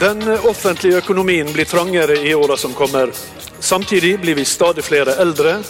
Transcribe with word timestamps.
Den 0.00 0.28
offentlige 0.28 0.96
økonomien 0.98 1.52
blir 1.52 1.64
trangere 1.64 2.16
i 2.26 2.34
åra 2.34 2.56
som 2.56 2.72
kommer. 2.74 3.10
Samtidig 3.60 4.20
blir 4.20 4.34
vi 4.34 4.44
stadig 4.44 4.84
flere 4.84 5.14
eldre, 5.22 5.60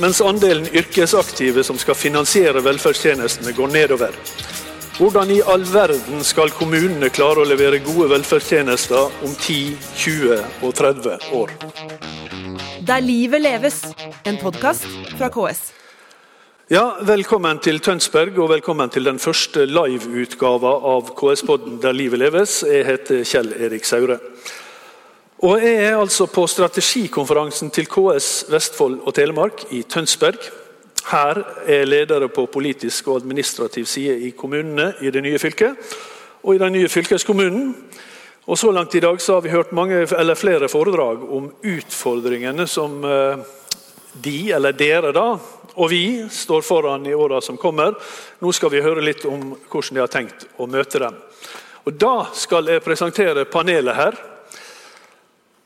mens 0.00 0.20
andelen 0.24 0.66
yrkesaktive 0.72 1.64
som 1.64 1.78
skal 1.78 1.94
finansiere 1.94 2.64
velferdstjenestene, 2.64 3.52
går 3.52 3.68
nedover. 3.76 4.16
Hvordan 4.98 5.30
i 5.30 5.42
all 5.42 5.66
verden 5.68 6.24
skal 6.24 6.54
kommunene 6.56 7.12
klare 7.12 7.44
å 7.44 7.48
levere 7.48 7.82
gode 7.84 8.08
velferdstjenester 8.14 9.20
om 9.26 9.36
10, 9.36 9.76
20 10.00 10.42
og 10.62 10.74
30 10.80 11.30
år? 11.36 11.54
Der 12.88 13.04
livet 13.04 13.44
leves, 13.44 13.82
en 14.24 14.40
podkast 14.40 14.88
fra 15.18 15.28
KS. 15.28 15.83
Ja, 16.74 16.96
Velkommen 17.06 17.60
til 17.62 17.76
Tønsberg, 17.78 18.38
og 18.42 18.48
velkommen 18.50 18.90
til 18.90 19.04
den 19.06 19.20
første 19.22 19.62
liveutgava 19.68 20.72
av 20.90 21.12
KS-podden 21.14 21.76
Der 21.78 21.94
livet 21.94 22.18
leves. 22.18 22.64
Jeg 22.66 22.86
heter 22.88 23.20
Kjell 23.22 23.52
Erik 23.62 23.86
Saure. 23.86 24.16
Og 25.38 25.62
Jeg 25.62 25.84
er 25.84 26.00
altså 26.00 26.26
på 26.26 26.46
strategikonferansen 26.50 27.70
til 27.70 27.86
KS 27.86 28.50
Vestfold 28.50 28.98
og 29.06 29.14
Telemark 29.14 29.62
i 29.70 29.84
Tønsberg. 29.86 30.50
Her 31.12 31.44
er 31.62 31.86
ledere 31.86 32.28
på 32.28 32.48
politisk 32.50 33.06
og 33.06 33.22
administrativ 33.22 33.86
side 33.86 34.18
i 34.26 34.30
kommunene 34.30 34.94
i 35.00 35.14
det 35.14 35.22
nye 35.22 35.38
fylket, 35.38 35.76
og 36.42 36.54
i 36.54 36.58
den 36.58 36.72
nye 36.72 36.88
fylkeskommunen. 36.88 37.74
Og 38.46 38.58
Så 38.58 38.72
langt 38.72 38.94
i 38.94 39.00
dag 39.00 39.20
har 39.28 39.40
vi 39.40 39.54
hørt 39.54 39.72
mange, 39.72 40.08
eller 40.18 40.34
flere 40.34 40.68
foredrag 40.68 41.22
om 41.22 41.52
utfordringene 41.62 42.66
som 42.66 43.04
eh, 43.04 43.36
de, 44.24 44.50
eller 44.52 44.72
dere, 44.72 45.12
da, 45.12 45.38
og 45.74 45.90
vi 45.90 46.24
står 46.30 46.62
foran 46.62 47.06
i 47.06 47.14
åra 47.14 47.40
som 47.42 47.58
kommer. 47.60 47.96
Nå 48.40 48.52
skal 48.54 48.72
vi 48.72 48.82
høre 48.84 49.04
litt 49.04 49.24
om 49.26 49.52
hvordan 49.68 49.96
de 49.96 50.02
har 50.02 50.12
tenkt 50.12 50.46
å 50.56 50.68
møte 50.70 51.02
dem. 51.02 51.18
Og 51.84 51.92
Da 52.00 52.30
skal 52.32 52.70
jeg 52.72 52.84
presentere 52.84 53.44
panelet 53.44 53.96
her. 53.98 54.16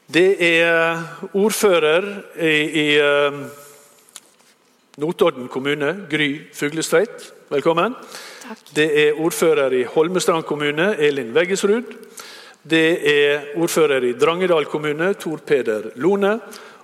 Det 0.09 0.29
er 0.41 1.03
ordfører 1.37 2.07
i, 2.41 2.55
i 2.81 2.87
eh, 2.97 3.43
Notodden 4.99 5.51
kommune, 5.53 5.93
Gry 6.11 6.49
Fuglestveit. 6.57 7.29
Velkommen. 7.53 7.95
Takk. 8.43 8.63
Det 8.75 8.89
er 9.03 9.21
ordfører 9.21 9.77
i 9.77 9.85
Holmestrand 9.85 10.47
kommune, 10.49 10.95
Elin 10.97 11.31
Veggesrud. 11.37 11.93
Det 12.69 12.89
er 13.13 13.53
ordfører 13.61 14.09
i 14.09 14.15
Drangedal 14.19 14.67
kommune, 14.67 15.13
Tor 15.21 15.45
Peder 15.47 15.93
Lone. 16.01 16.39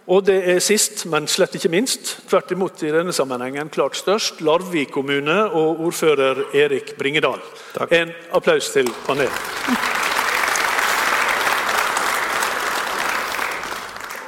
Og 0.04 0.24
det 0.26 0.36
er 0.52 0.58
sist, 0.60 1.06
men 1.08 1.24
slett 1.30 1.54
ikke 1.56 1.70
minst, 1.72 2.10
tvert 2.28 2.50
imot 2.52 2.82
i 2.84 2.90
denne 2.92 3.12
sammenhengen 3.16 3.70
klart 3.72 3.96
størst, 3.96 4.42
Larvik 4.44 4.90
kommune 4.92 5.36
og 5.48 5.80
ordfører 5.86 6.42
Erik 6.52 6.92
Bringedal. 6.98 7.40
Takk. 7.72 7.92
En 7.96 8.12
applaus 8.36 8.68
til 8.74 8.90
panelet. 9.06 9.32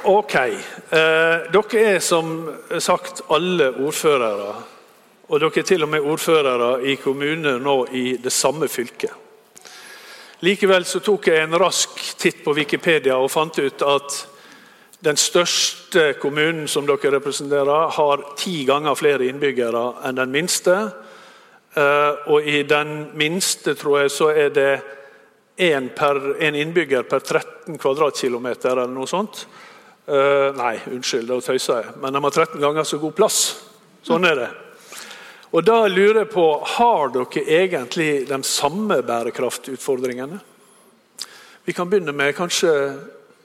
Ok. 0.07 0.35
Eh, 0.35 1.45
dere 1.53 1.83
er 1.83 1.99
som 2.01 2.31
sagt 2.79 3.21
alle 3.29 3.67
ordførere. 3.75 4.55
Og 5.29 5.43
dere 5.43 5.61
er 5.61 5.67
til 5.67 5.83
og 5.83 5.91
med 5.91 6.07
ordførere 6.09 6.71
i 6.89 6.95
kommuner 6.95 7.59
nå 7.61 7.75
i 7.91 8.05
det 8.23 8.33
samme 8.33 8.69
fylket. 8.71 9.13
Likevel 10.41 10.85
så 10.85 11.03
tok 11.05 11.29
jeg 11.29 11.43
en 11.43 11.59
rask 11.59 12.01
titt 12.17 12.41
på 12.45 12.55
Wikipedia 12.57 13.17
og 13.17 13.29
fant 13.33 13.59
ut 13.59 13.85
at 13.85 14.17
den 14.99 15.17
største 15.17 16.13
kommunen 16.21 16.67
som 16.67 16.87
dere 16.87 17.17
representerer, 17.17 17.89
har 17.93 18.23
ti 18.37 18.63
ganger 18.65 18.97
flere 18.97 19.27
innbyggere 19.29 19.83
enn 20.07 20.17
den 20.17 20.33
minste. 20.33 20.77
Eh, 21.77 22.29
og 22.33 22.47
i 22.47 22.63
den 22.65 23.11
minste, 23.17 23.75
tror 23.77 24.01
jeg, 24.01 24.11
så 24.11 24.31
er 24.33 24.49
det 24.55 24.71
én 25.57 25.89
innbygger 26.55 27.05
per 27.09 27.19
13 27.19 27.77
kvadratkilometer 27.77 28.71
eller 28.71 28.93
noe 28.93 29.09
sånt. 29.09 29.45
Eh, 30.07 30.49
nei, 30.57 30.77
unnskyld, 30.89 31.27
da 31.29 31.41
tøyser 31.41 31.81
jeg. 31.81 31.97
Men 32.01 32.13
de 32.13 32.23
har 32.23 32.31
13 32.31 32.61
ganger 32.61 32.87
så 32.87 32.97
god 33.01 33.15
plass. 33.17 33.41
Sånn 34.07 34.25
er 34.25 34.39
det. 34.39 34.49
Og 35.51 35.63
da 35.63 35.85
lurer 35.87 36.23
jeg 36.23 36.31
på, 36.33 36.45
Har 36.77 37.09
dere 37.13 37.43
egentlig 37.61 38.27
de 38.27 38.37
samme 38.43 39.01
bærekraftutfordringene? 39.03 40.39
Vi 41.67 41.73
kan 41.73 41.89
begynne 41.89 42.13
med 42.15 42.35
kanskje 42.35 42.71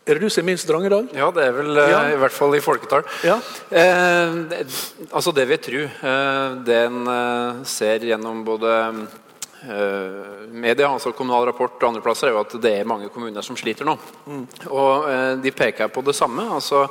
Er 0.02 0.18
det 0.18 0.24
du 0.24 0.30
som 0.34 0.42
er 0.42 0.48
minst 0.50 0.66
dag? 0.66 1.10
Ja, 1.14 1.28
det 1.30 1.42
er 1.46 1.52
vel 1.54 1.76
eh, 1.78 1.90
Ja. 1.92 2.00
i 2.10 2.18
hvert 2.18 2.34
fall 2.34 2.56
i 2.56 2.60
folketall. 2.60 3.04
Ja. 3.22 3.36
Eh, 3.70 4.32
det, 4.50 4.64
altså 5.14 5.30
det 5.32 5.44
vi 5.46 5.58
tror, 5.62 5.84
eh, 5.86 6.56
det 6.66 6.78
en 6.88 7.06
eh, 7.06 7.60
ser 7.70 8.02
gjennom 8.08 8.40
både 8.44 8.72
eh, 9.62 10.48
media, 10.50 10.88
altså 10.90 11.12
Kommunal 11.14 11.46
Rapport 11.46 11.78
og 11.78 11.86
andre 11.92 12.02
plasser, 12.02 12.26
er 12.28 12.34
jo 12.34 12.40
at 12.42 12.56
det 12.64 12.72
er 12.80 12.88
mange 12.90 13.12
kommuner 13.14 13.46
som 13.46 13.54
sliter 13.56 13.86
nå. 13.86 13.94
Og 14.72 15.06
eh, 15.06 15.36
de 15.44 15.54
peker 15.54 15.86
på 15.94 16.02
det 16.02 16.16
samme. 16.18 16.48
altså 16.50 16.88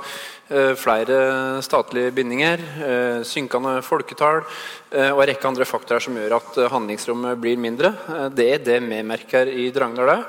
Flere 0.51 1.61
statlige 1.63 2.11
bindinger, 2.11 2.59
synkende 3.23 3.77
folketall 3.87 4.41
og 4.91 5.21
en 5.23 5.29
rekke 5.29 5.47
andre 5.47 5.63
faktorer 5.63 6.03
som 6.03 6.17
gjør 6.19 6.33
at 6.41 6.57
handlingsrommet 6.73 7.39
blir 7.39 7.55
mindre. 7.55 7.93
Det 8.35 8.49
er 8.57 8.65
det 8.65 8.81
vi 8.83 8.99
merker 9.07 9.47
i 9.47 9.69
Drangedal 9.71 10.11
òg. 10.17 10.25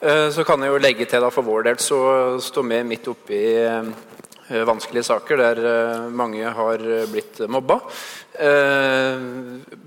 Eh, 0.00 0.30
Så 0.30 0.44
kan 0.46 0.62
jeg 0.62 0.70
jo 0.70 0.78
legge 0.78 1.06
til 1.10 1.24
da 1.24 1.28
for 1.34 1.42
vår 1.42 1.64
del 1.66 1.78
så 1.82 1.98
står 2.38 2.66
vi 2.70 2.76
midt 2.86 3.08
oppi 3.10 3.40
eh, 3.58 4.60
vanskelige 4.68 5.08
saker 5.08 5.40
der 5.40 5.60
eh, 5.66 6.04
mange 6.14 6.52
har 6.54 6.84
blitt 7.10 7.42
mobba. 7.50 7.80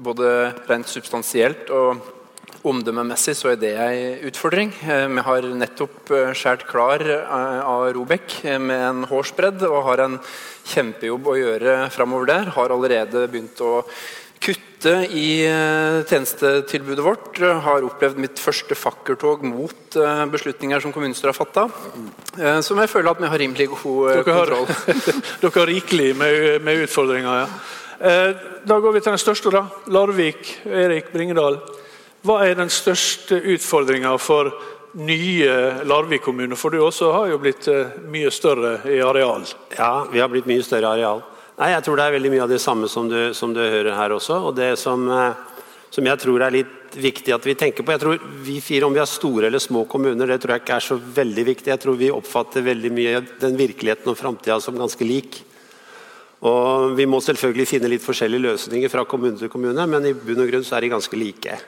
Både 0.03 0.31
rent 0.67 0.89
substansielt 0.91 1.71
og 1.71 2.01
omdømmemessig 2.67 3.37
så 3.39 3.53
er 3.53 3.61
det 3.61 3.71
en 3.79 4.25
utfordring. 4.27 4.73
Vi 4.75 5.23
har 5.23 5.47
nettopp 5.55 6.11
skåret 6.35 6.67
klar 6.67 6.99
av 7.31 7.87
Robek 7.95 8.41
med 8.59 8.83
en 8.89 9.05
hårsbredd 9.07 9.63
og 9.69 9.85
har 9.87 10.03
en 10.03 10.19
kjempejobb 10.73 11.31
å 11.31 11.37
gjøre 11.39 11.77
framover 11.95 12.33
der. 12.33 12.51
Har 12.57 12.75
allerede 12.75 13.23
begynt 13.31 13.63
å 13.63 13.85
kutte 14.81 15.13
i 15.13 15.45
eh, 15.45 16.03
tjenestetilbudet 16.09 17.05
vårt. 17.05 17.37
Har 17.39 17.83
opplevd 17.85 18.17
mitt 18.17 18.39
første 18.39 18.73
fakkeltog 18.75 19.43
mot 19.45 19.95
eh, 19.95 20.25
beslutninger 20.25 20.81
som 20.81 20.91
kommunestyret 20.91 21.35
har 21.35 21.37
fatta. 21.37 21.67
Som 22.65 22.79
jeg 22.81 22.89
føler 22.89 23.11
at 23.11 23.21
vi 23.21 23.29
har 23.29 23.37
rimelig 23.37 23.67
god 23.69 24.23
kontroll. 24.25 24.65
Dere 24.65 24.95
har, 24.97 25.21
dere 25.41 25.53
har 25.53 25.69
rikelig 25.69 26.15
med, 26.17 26.61
med 26.65 26.81
utfordringer, 26.87 27.43
ja. 27.43 27.47
Eh, 28.01 28.47
Da 28.65 28.79
går 28.79 28.93
vi 28.93 29.01
til 29.01 29.11
den 29.11 29.21
største, 29.21 29.51
da. 29.53 29.67
Larvik. 29.87 30.57
Erik 30.65 31.11
Bringedal. 31.13 31.59
Hva 32.25 32.41
er 32.45 32.57
den 32.57 32.69
største 32.69 33.37
utfordringa 33.37 34.15
for 34.21 34.49
nye 34.97 35.83
Larvik 35.85 36.25
kommune? 36.25 36.57
For 36.57 36.73
du 36.73 36.81
også 36.81 37.11
har 37.13 37.29
jo 37.29 37.37
blitt 37.41 37.69
eh, 37.69 38.01
mye 38.09 38.33
større 38.33 38.79
i 38.89 38.97
areal. 39.01 39.45
Ja, 39.77 40.07
vi 40.09 40.21
har 40.21 40.29
blitt 40.33 40.49
mye 40.49 40.65
større 40.65 40.95
areal. 40.95 41.21
Nei, 41.61 41.75
Jeg 41.75 41.83
tror 41.85 41.99
det 41.99 42.05
er 42.07 42.15
veldig 42.15 42.29
mye 42.33 42.41
av 42.41 42.49
det 42.49 42.57
samme 42.57 42.87
som 42.89 43.05
du, 43.05 43.35
som 43.37 43.51
du 43.53 43.59
hører 43.61 43.93
her 43.93 44.15
også. 44.15 44.39
Og 44.49 44.55
det 44.57 44.71
som, 44.81 45.03
eh, 45.13 45.35
som 45.93 46.07
jeg 46.09 46.17
tror 46.23 46.41
er 46.41 46.55
litt 46.55 46.95
viktig 46.97 47.35
at 47.35 47.45
vi 47.45 47.53
tenker 47.53 47.85
på 47.85 47.93
Jeg 47.93 48.01
tror 48.01 48.17
vi 48.41 48.59
fire, 48.59 48.87
om 48.87 48.93
vi 48.93 48.99
har 48.99 49.05
store 49.05 49.45
eller 49.45 49.61
små 49.61 49.85
kommuner, 49.87 50.25
det 50.25 50.41
tror 50.41 50.55
jeg 50.55 50.63
ikke 50.63 50.75
er 50.75 50.87
så 50.87 50.97
veldig 50.97 51.45
viktig. 51.45 51.67
Jeg 51.69 51.79
tror 51.79 51.99
vi 51.99 52.09
oppfatter 52.09 52.65
veldig 52.65 52.91
mye 52.91 53.21
den 53.39 53.59
virkeligheten 53.59 54.09
og 54.09 54.17
framtida 54.17 54.59
som 54.59 54.75
ganske 54.75 55.05
lik. 55.05 55.43
Og 56.41 56.97
Vi 56.97 57.05
må 57.05 57.21
selvfølgelig 57.21 57.67
finne 57.67 57.87
litt 57.87 58.01
forskjellige 58.01 58.41
løsninger 58.41 58.89
fra 58.89 59.05
kommune 59.05 59.37
til 59.37 59.47
kommune, 59.47 59.85
men 59.85 60.05
i 60.05 60.13
bunn 60.13 60.41
og 60.41 60.49
grunn 60.49 60.65
så 60.65 60.77
er 60.77 60.81
de 60.81 60.89
ganske 60.89 61.13
like. 61.13 61.59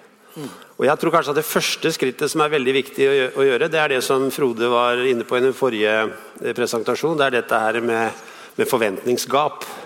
Og 0.79 0.87
jeg 0.87 0.97
tror 0.97 1.11
kanskje 1.11 1.29
at 1.29 1.35
Det 1.35 1.45
første 1.45 1.91
skrittet 1.93 2.31
som 2.31 2.41
er 2.41 2.49
veldig 2.49 2.73
viktig 2.73 3.05
å 3.37 3.45
gjøre, 3.45 3.69
det 3.69 3.77
er 3.77 3.89
det 3.89 4.03
som 4.03 4.31
Frode 4.31 4.65
var 4.65 4.97
inne 5.05 5.23
på 5.23 5.37
i 5.37 5.45
den 5.45 5.53
forrige 5.53 6.09
presentasjonen. 6.41 6.55
presentasjon. 6.57 7.17
Det 7.17 7.25
er 7.25 7.41
dette 7.41 7.53
her 7.53 7.81
med, 7.81 8.11
med 8.57 8.67
forventningsgap. 8.67 9.82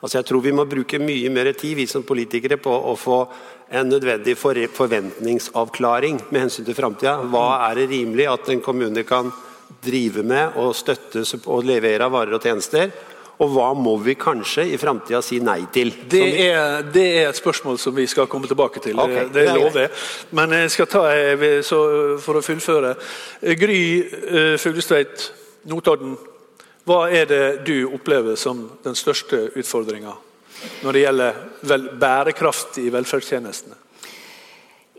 Altså 0.00 0.18
Jeg 0.18 0.28
tror 0.30 0.40
vi 0.44 0.52
må 0.56 0.64
bruke 0.64 1.00
mye 1.02 1.30
mer 1.32 1.52
tid 1.52 1.76
vi 1.76 1.86
som 1.90 2.06
politikere 2.08 2.56
på 2.60 2.72
å 2.72 2.96
få 2.96 3.20
en 3.70 3.90
nødvendig 3.90 4.34
forventningsavklaring 4.38 6.18
med 6.30 6.40
hensyn 6.46 6.66
til 6.66 6.74
framtida. 6.74 7.18
Hva 7.30 7.68
er 7.68 7.82
det 7.82 7.90
rimelig 7.92 8.26
at 8.32 8.48
en 8.50 8.62
kommune 8.64 9.04
kan 9.06 9.30
drive 9.84 10.24
med 10.26 10.56
og 10.58 10.74
støtte 10.74 11.22
og 11.44 11.68
levere 11.68 12.08
av 12.08 12.16
varer 12.16 12.38
og 12.38 12.42
tjenester? 12.48 12.90
Og 13.40 13.52
hva 13.54 13.70
må 13.72 13.94
vi 14.04 14.16
kanskje 14.20 14.66
i 14.68 14.78
framtida 14.80 15.22
si 15.24 15.38
nei 15.40 15.62
til? 15.72 15.92
Det 16.12 16.24
er, 16.44 16.82
det 16.92 17.06
er 17.22 17.28
et 17.30 17.38
spørsmål 17.38 17.78
som 17.80 17.94
vi 17.96 18.04
skal 18.10 18.28
komme 18.28 18.48
tilbake 18.48 18.82
til. 18.84 18.98
Okay, 19.00 19.28
det 19.30 19.36
det 19.36 19.46
er 19.46 19.56
lover 19.56 19.86
jeg. 19.86 19.92
Men 20.36 20.56
jeg 20.58 20.74
skal 20.74 20.90
ta 20.92 21.04
så 21.64 21.80
for 22.20 22.40
å 22.40 22.44
fullføre. 22.44 22.92
Gry 23.62 23.80
eh, 24.00 24.56
Fuglestveit, 24.60 25.30
Notodden. 25.72 26.18
Hva 26.90 27.04
er 27.14 27.28
det 27.30 27.44
du 27.68 27.84
opplever 27.86 28.34
som 28.34 28.64
den 28.82 28.96
største 28.98 29.44
utfordringa 29.54 30.16
når 30.82 30.96
det 30.96 31.02
gjelder 31.04 31.36
bærekraft 32.00 32.80
i 32.82 32.88
velferdstjenestene? 32.90 33.76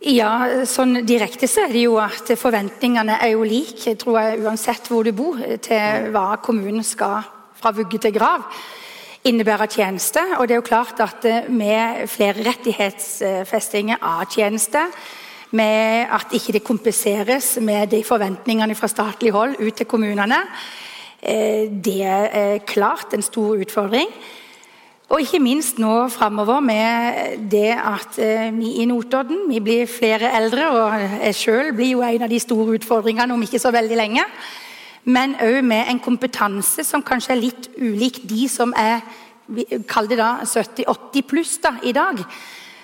Ja, 0.08 0.64
sånn 0.66 1.04
direkte 1.06 1.50
så 1.52 1.68
er 1.68 1.76
det 1.76 1.84
jo 1.84 1.98
at 2.02 2.32
forventningene 2.40 3.20
er 3.22 3.34
jo 3.36 3.44
like, 3.46 3.98
tror 4.00 4.22
jeg, 4.22 4.40
uansett 4.42 4.88
hvor 4.90 5.04
du 5.06 5.12
bor, 5.14 5.38
til 5.62 6.08
hva 6.16 6.40
kommunen 6.42 6.86
skal 6.88 7.28
fra 7.60 7.74
vugge 7.76 8.00
til 8.02 8.16
grav 8.16 8.48
innebære 9.28 9.68
tjeneste. 9.70 10.24
Og 10.40 10.48
det 10.48 10.56
er 10.56 10.62
jo 10.62 10.70
klart 10.72 11.02
at 11.04 11.28
eh, 11.30 11.50
med 11.50 12.08
flere 12.10 12.48
rettighetsfestinger 12.48 14.02
av 14.02 14.26
tjeneste, 14.32 14.88
med 15.52 16.08
at 16.16 16.32
ikke 16.32 16.56
det 16.56 16.64
kompenseres 16.64 17.58
med 17.60 17.92
de 17.92 18.00
forventningene 18.08 18.76
fra 18.80 18.88
statlig 18.88 19.34
hold 19.36 19.60
ut 19.60 19.76
til 19.76 19.86
kommunene. 19.86 20.40
Eh, 21.22 21.70
det 21.70 22.02
er 22.02 22.58
klart 22.66 23.14
en 23.14 23.22
stor 23.22 23.60
utfordring. 23.62 24.10
Og 25.12 25.22
ikke 25.22 25.42
minst 25.44 25.80
nå 25.80 26.08
framover 26.08 26.62
med 26.64 27.48
det 27.52 27.74
at 27.76 28.18
eh, 28.18 28.48
vi 28.56 28.78
i 28.82 28.86
Notodden 28.86 29.44
vi 29.50 29.60
blir 29.60 29.86
flere 29.86 30.32
eldre, 30.38 30.70
og 30.70 31.02
jeg 31.26 31.36
sjøl 31.36 31.74
blir 31.76 31.92
jo 31.92 32.02
en 32.02 32.24
av 32.24 32.32
de 32.32 32.40
store 32.40 32.78
utfordringene 32.80 33.34
om 33.34 33.44
ikke 33.44 33.60
så 33.60 33.74
veldig 33.76 33.98
lenge. 34.00 34.24
Men 35.04 35.36
òg 35.42 35.62
med 35.66 35.90
en 35.90 36.00
kompetanse 36.00 36.86
som 36.88 37.04
kanskje 37.04 37.36
er 37.36 37.42
litt 37.42 37.70
ulik 37.78 38.22
de 38.30 38.48
som 38.50 38.74
er 38.78 39.02
kall 39.90 40.08
det 40.08 40.18
da 40.22 40.46
70-80 40.46 41.28
pluss 41.28 41.58
da, 41.60 41.76
i 41.84 41.92
dag. 41.92 42.22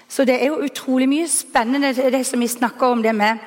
Så 0.10 0.26
det 0.28 0.36
er 0.42 0.52
jo 0.52 0.66
utrolig 0.66 1.08
mye 1.10 1.30
spennende 1.32 1.94
det 1.96 2.26
som 2.28 2.44
vi 2.44 2.48
snakker 2.48 2.92
om 2.92 3.02
det 3.04 3.16
med 3.16 3.38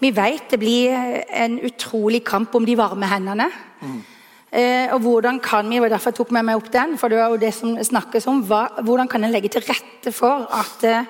Vi 0.00 0.10
vet 0.16 0.50
det 0.50 0.58
blir 0.58 0.94
en 1.28 1.58
utrolig 1.60 2.24
kamp 2.24 2.54
om 2.54 2.64
de 2.64 2.76
varme 2.76 3.06
hendene. 3.06 3.50
Mm. 3.82 4.00
Eh, 4.50 4.90
og 4.94 5.00
hvordan 5.04 5.38
kan 5.42 5.68
vi, 5.70 5.78
og 5.78 5.90
Derfor 5.90 6.10
tok 6.10 6.32
med 6.34 6.48
meg 6.48 6.58
opp 6.58 6.70
den, 6.74 6.96
for 6.98 7.08
det 7.08 7.20
er 7.20 7.28
jo 7.30 7.38
det 7.38 7.52
som 7.54 7.76
snakkes 7.76 8.26
om. 8.30 8.42
Hva, 8.48 8.64
hvordan 8.82 9.08
kan 9.08 9.24
en 9.24 9.30
legge 9.30 9.52
til 9.54 9.62
rette 9.62 10.12
for 10.12 10.48
at 10.50 10.86
eh, 10.88 11.04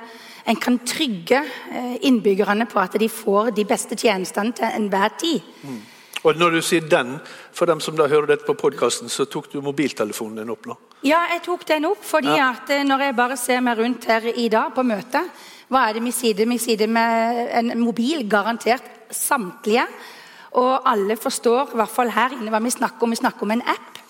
en 0.50 0.60
kan 0.60 0.78
trygge 0.84 1.40
eh, 1.72 1.96
innbyggerne 2.08 2.66
på 2.68 2.80
at 2.82 2.98
de 3.00 3.08
får 3.08 3.54
de 3.56 3.64
beste 3.64 3.96
tjenestene 3.96 4.52
til 4.52 4.68
enhver 4.76 5.16
tid? 5.20 5.40
Mm. 5.64 5.80
Og 6.22 6.36
når 6.36 6.50
du 6.50 6.60
sier 6.60 6.80
'den', 6.80 7.20
for 7.52 7.64
dem 7.64 7.80
som 7.80 7.96
da 7.96 8.06
hører 8.06 8.26
dette 8.26 8.44
på 8.44 8.52
podkasten, 8.52 9.08
så 9.08 9.24
tok 9.24 9.52
du 9.52 9.60
mobiltelefonen 9.60 10.36
din 10.36 10.50
opp 10.50 10.66
nå? 10.66 10.76
Ja, 11.02 11.24
jeg 11.32 11.40
tok 11.42 11.68
den 11.68 11.84
opp 11.84 12.04
fordi 12.04 12.36
ja. 12.36 12.50
at 12.52 12.70
eh, 12.70 12.84
når 12.84 13.00
jeg 13.00 13.16
bare 13.16 13.36
ser 13.36 13.60
meg 13.60 13.78
rundt 13.78 14.04
her 14.04 14.26
i 14.36 14.48
dag 14.48 14.74
på 14.74 14.82
møtet, 14.82 15.30
hva 15.68 15.88
er 15.88 15.94
det 15.94 16.02
vi 16.04 16.12
sier? 16.12 16.34
Vi 16.34 16.58
sitter 16.58 16.86
med 16.86 17.48
en 17.54 17.80
mobil, 17.80 18.28
garantert 18.28 18.82
samtlige. 19.10 19.86
Og 20.58 20.88
alle 20.90 21.16
forstår, 21.16 21.74
i 21.74 21.78
hvert 21.78 21.94
fall 21.94 22.10
her 22.14 22.34
inne, 22.38 22.50
hva 22.50 22.62
vi 22.62 22.72
snakker 22.74 23.06
om. 23.06 23.14
Vi 23.14 23.20
snakker 23.20 23.46
om 23.46 23.54
en 23.54 23.62
app. 23.62 24.00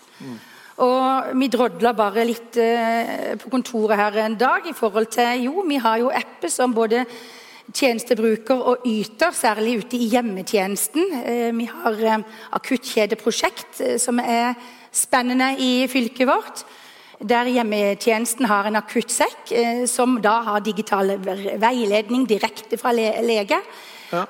Og 0.81 1.35
vi 1.37 1.51
drodla 1.53 1.93
bare 1.93 2.25
litt 2.25 2.57
eh, 2.57 3.35
på 3.37 3.51
kontoret 3.53 4.01
her 4.01 4.17
en 4.23 4.39
dag 4.41 4.65
i 4.65 4.73
forhold 4.77 5.11
til 5.13 5.45
Jo, 5.45 5.67
vi 5.69 5.77
har 5.77 6.01
jo 6.01 6.09
apper 6.09 6.49
som 6.49 6.73
både 6.73 7.05
tjenestebruker 7.75 8.63
og 8.67 8.87
yter, 8.87 9.35
særlig 9.35 9.79
ute 9.85 9.99
i 9.99 10.09
hjemmetjenesten. 10.11 11.15
Eh, 11.21 11.51
vi 11.57 11.69
har 11.71 12.03
eh, 12.03 12.27
akuttkjedeprosjekt, 12.59 13.81
eh, 13.81 13.97
som 13.99 14.19
er 14.19 14.55
spennende 14.93 15.53
i 15.59 15.87
fylket 15.91 16.29
vårt. 16.29 16.65
Der 17.21 17.51
hjemmetjenesten 17.53 18.49
har 18.49 18.67
en 18.67 18.79
akuttsekk 18.81 19.51
som 19.93 20.17
da 20.25 20.39
har 20.47 20.63
digital 20.65 21.19
veiledning 21.21 22.25
direkte 22.25 22.79
fra 22.81 22.95
lege. 22.97 23.59
Ja. 24.11 24.25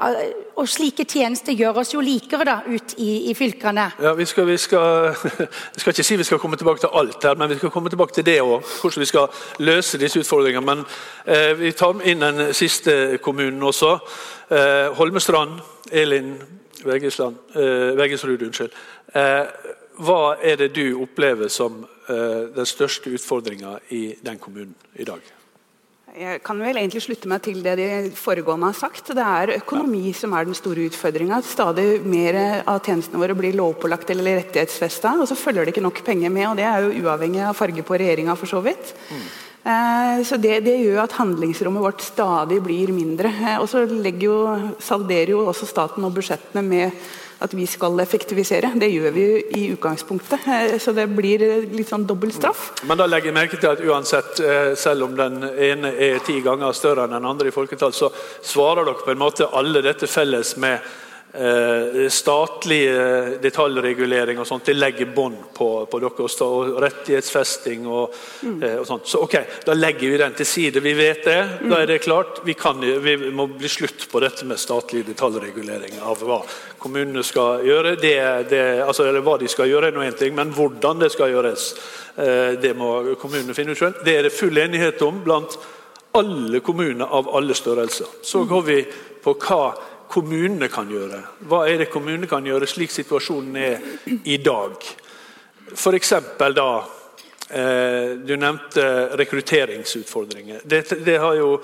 Og 0.61 0.69
slike 0.69 1.07
tjenester 1.09 1.57
gjør 1.57 1.81
oss 1.83 1.95
jo 1.95 2.03
likere 2.05 2.45
da, 2.45 2.59
ut 2.69 2.95
i, 3.01 3.31
i 3.31 3.35
fylkene. 3.35 3.87
Ja, 4.03 4.13
vi 4.19 4.27
skal, 4.29 4.47
vi 4.47 4.59
skal, 4.61 5.11
jeg 5.41 5.83
skal 5.83 5.95
ikke 5.95 6.07
si 6.07 6.21
vi 6.21 6.29
skal 6.29 6.43
komme 6.43 6.61
tilbake 6.61 6.85
til 6.85 6.95
alt 7.01 7.25
her, 7.25 7.39
men 7.41 7.51
vi 7.51 7.59
skal 7.59 7.73
komme 7.73 7.93
tilbake 7.93 8.17
til 8.19 8.27
det 8.29 8.39
òg. 8.45 8.61
Hvordan 8.83 9.07
vi 9.07 9.11
skal 9.11 9.43
løse 9.65 10.01
disse 10.01 10.21
utfordringene. 10.21 10.67
Men 10.67 10.85
eh, 11.27 11.53
vi 11.59 11.73
tar 11.73 12.01
inn 12.05 12.25
den 12.25 12.55
siste 12.55 13.19
kommunen 13.25 13.63
også. 13.63 13.97
Eh, 14.51 14.89
Holmestrand. 15.01 15.61
Elin 15.91 16.37
Vegesland, 16.85 17.37
eh, 17.55 17.97
Vegesrud, 17.97 18.43
unnskyld. 18.43 18.71
Eh, 19.15 19.47
hva 20.01 20.37
er 20.43 20.57
det 20.57 20.73
du 20.75 21.03
opplever 21.03 21.49
som 21.49 21.83
eh, 22.09 22.49
den 22.55 22.67
største 22.67 23.11
utfordringa 23.11 23.79
i 23.91 24.15
den 24.23 24.39
kommunen 24.39 24.75
i 24.95 25.05
dag? 25.05 25.40
Jeg 26.19 26.41
kan 26.43 26.59
vel 26.59 26.79
egentlig 26.81 27.03
slutte 27.05 27.29
meg 27.31 27.43
til 27.45 27.61
det 27.63 27.77
de 27.79 27.89
foregående 28.19 28.67
har 28.73 28.77
sagt. 28.77 29.13
Det 29.15 29.23
er 29.23 29.53
økonomi 29.61 30.11
som 30.17 30.33
er 30.35 30.49
den 30.49 30.57
store 30.59 30.89
utfordringa. 30.91 31.39
Stadig 31.47 32.01
mer 32.03 32.39
av 32.65 32.81
tjenestene 32.83 33.21
våre 33.21 33.37
blir 33.39 33.55
lovpålagt 33.59 34.11
eller 34.11 34.41
rettighetsfesta, 34.41 35.13
og 35.23 35.29
så 35.31 35.39
følger 35.39 35.69
det 35.69 35.75
ikke 35.75 35.85
nok 35.85 36.03
penger 36.07 36.33
med. 36.35 36.49
og 36.49 36.59
Det 36.59 36.67
er 36.67 36.83
jo 36.83 37.05
uavhengig 37.05 37.45
av 37.47 37.55
farge 37.55 37.87
på 37.87 37.95
regjeringa, 37.95 38.35
for 38.35 38.51
så 38.51 38.63
vidt. 38.65 38.91
Mm. 39.13 39.23
Eh, 39.71 40.25
så 40.27 40.39
det, 40.41 40.61
det, 40.67 40.79
gjør 40.83 41.05
at 41.05 41.15
handlingsrommet 41.21 41.85
vårt 41.85 42.03
stadig 42.03 42.59
blir 42.65 42.91
mindre. 42.97 43.31
Eh, 43.31 43.59
og 43.61 43.69
så 43.71 43.85
jo, 43.87 44.37
salderer 44.83 45.35
jo 45.37 45.45
også 45.47 45.69
staten 45.69 46.05
og 46.09 46.17
budsjettene 46.17 46.65
med 46.65 47.11
at 47.41 47.55
vi 47.57 47.67
skal 47.67 48.01
effektivisere. 48.03 48.73
Det 48.81 48.91
gjør 48.93 49.15
vi 49.15 49.27
i 49.57 49.63
utgangspunktet, 49.73 50.47
eh, 50.47 50.79
så 50.79 50.93
det 50.97 51.07
blir 51.17 51.45
litt 51.73 51.89
sånn 51.89 52.07
dobbel 52.09 52.33
straff. 52.37 52.71
Men 52.89 53.01
da 53.01 53.07
legger 53.09 53.31
jeg 53.31 53.39
merke 53.39 53.61
til 53.61 53.71
at 53.73 53.81
uansett, 53.81 54.41
eh, 54.45 54.75
selv 54.77 55.09
om 55.09 55.17
den 55.17 55.43
ene 55.45 55.95
er 55.97 56.19
ti 56.27 56.41
ganger 56.45 56.73
større 56.77 57.05
enn 57.05 57.17
den 57.17 57.25
andre 57.25 57.49
i 57.49 57.55
folketall, 57.55 57.93
så 57.97 58.11
svarer 58.43 58.85
dere 58.85 59.05
på 59.05 59.15
en 59.15 59.23
måte 59.25 59.49
alle 59.53 59.83
dette 59.83 60.07
felles 60.07 60.57
med 60.57 60.81
Eh, 61.33 62.09
statlig 62.11 62.89
detaljregulering 63.43 64.41
og 64.43 64.47
sånt, 64.49 64.65
det 64.67 64.75
legger 64.75 65.13
bånd 65.15 65.45
på, 65.55 65.69
på, 65.87 65.99
dere. 66.03 66.25
Og 66.47 66.81
rettighetsfesting 66.83 67.85
og, 67.87 68.17
mm. 68.43 68.57
eh, 68.67 68.75
og, 68.81 68.87
sånt. 68.89 69.07
Så 69.07 69.21
ok, 69.23 69.37
da 69.67 69.77
legger 69.77 70.11
vi 70.11 70.19
den 70.19 70.35
til 70.35 70.49
side. 70.49 70.83
Vi 70.83 70.95
vet 70.99 71.23
det. 71.29 71.39
Da 71.71 71.79
er 71.79 71.87
det 71.87 72.01
klart. 72.03 72.41
Vi, 72.45 72.57
kan, 72.59 72.83
vi 72.83 73.15
må 73.31 73.47
bli 73.53 73.71
slutt 73.71 74.09
på 74.11 74.23
dette 74.25 74.49
med 74.49 74.59
statlig 74.59 75.05
detaljregulering 75.07 76.01
av 76.03 76.25
hva 76.27 76.41
kommunene 76.83 77.23
skal 77.27 77.63
gjøre. 77.69 77.95
Det, 78.03 78.17
det, 78.51 78.65
altså, 78.83 79.07
eller 79.07 79.23
hva 79.23 79.37
de 79.39 79.51
skal 79.51 79.71
gjøre, 79.71 79.93
er 79.93 79.99
noe 80.01 80.11
ting, 80.19 80.35
men 80.35 80.51
hvordan 80.57 81.05
det 81.05 81.13
skal 81.15 81.31
gjøres, 81.31 81.69
eh, 82.17 82.59
det 82.59 82.75
må 82.75 83.15
kommunene 83.23 83.55
finne 83.55 83.79
ut 83.79 83.85
selv. 83.85 84.03
Det 84.03 84.17
er 84.17 84.27
det 84.27 84.35
full 84.35 84.59
enighet 84.59 85.07
om 85.07 85.23
blant 85.23 85.55
alle 86.19 86.59
kommuner 86.67 87.07
av 87.07 87.31
alle 87.39 87.55
størrelser. 87.55 88.19
Så 88.27 88.43
går 88.51 88.67
vi 88.67 88.83
på 89.23 89.37
hva 89.47 89.63
kommunene 90.11 90.69
kan 90.73 90.91
gjøre. 90.91 91.21
Hva 91.49 91.65
er 91.71 91.85
det 91.85 91.91
kommunene 91.93 92.29
kan 92.31 92.47
gjøre 92.47 92.69
slik 92.69 92.93
situasjonen 92.95 93.57
er 93.57 93.85
i 94.29 94.39
dag? 94.43 94.89
F.eks. 95.71 96.13
da 96.39 96.71
eh, 97.49 98.17
Du 98.19 98.35
nevnte 98.37 99.17
rekrutteringsutfordringer. 99.21 100.65
Det, 100.65 100.83
det, 101.05 101.17
har 101.19 101.39
jo 101.39 101.55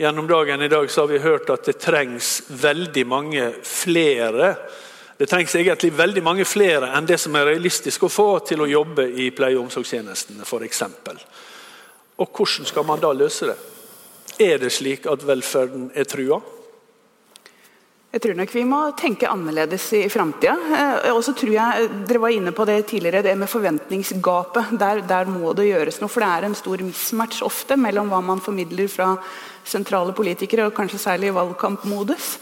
Gjennom 0.00 0.24
dagen 0.24 0.62
i 0.62 0.68
dag 0.68 0.86
så 0.90 1.02
har 1.02 1.10
vi 1.10 1.18
hørt 1.20 1.50
at 1.52 1.66
det 1.68 1.74
trengs 1.82 2.38
veldig 2.48 3.02
mange 3.04 3.50
flere 3.66 4.54
det 5.20 5.26
trengs 5.28 5.52
egentlig 5.52 5.90
veldig 5.92 6.22
mange 6.24 6.44
flere 6.48 6.94
enn 6.96 7.04
det 7.04 7.18
som 7.20 7.34
er 7.36 7.50
realistisk 7.50 8.06
å 8.06 8.08
få 8.08 8.38
til 8.48 8.62
å 8.64 8.68
jobbe 8.70 9.04
i 9.20 9.26
pleie- 9.36 9.58
og 9.58 9.66
omsorgstjenestene 9.66 10.46
f.eks. 10.48 10.80
Og 12.16 12.30
hvordan 12.32 12.70
skal 12.70 12.86
man 12.88 13.02
da 13.02 13.10
løse 13.12 13.50
det? 13.50 13.58
Er 14.40 14.56
det 14.62 14.72
slik 14.72 15.04
at 15.12 15.26
velferden 15.28 15.90
er 15.92 16.08
trua? 16.08 16.40
Jeg 18.10 18.24
tror 18.24 18.34
nok 18.34 18.50
vi 18.50 18.62
må 18.66 18.78
tenke 18.98 19.28
annerledes 19.30 19.84
i 19.94 20.00
framtida. 20.10 20.56
Eh, 20.74 21.12
og 21.12 21.20
så 21.22 21.30
tror 21.30 21.52
jeg, 21.54 21.84
Dere 22.08 22.22
var 22.24 22.34
inne 22.34 22.50
på 22.50 22.64
det 22.66 22.80
tidligere, 22.90 23.22
det 23.22 23.36
med 23.38 23.46
forventningsgapet. 23.46 24.72
Der, 24.80 25.04
der, 25.06 25.30
må 25.30 25.52
det 25.54 25.68
gjøres 25.68 26.00
noe. 26.02 26.10
For 26.10 26.24
det 26.24 26.30
er 26.32 26.48
en 26.48 26.56
stor 26.58 26.82
mismatch 26.82 27.44
ofte 27.46 27.78
mellom 27.78 28.10
hva 28.10 28.18
man 28.32 28.42
formidler 28.42 28.90
fra 28.90 29.12
sentrale 29.62 30.10
politikere, 30.16 30.66
og 30.66 30.74
kanskje 30.74 30.98
særlig 31.04 31.30
i 31.30 31.36
valgkampmodus, 31.36 32.32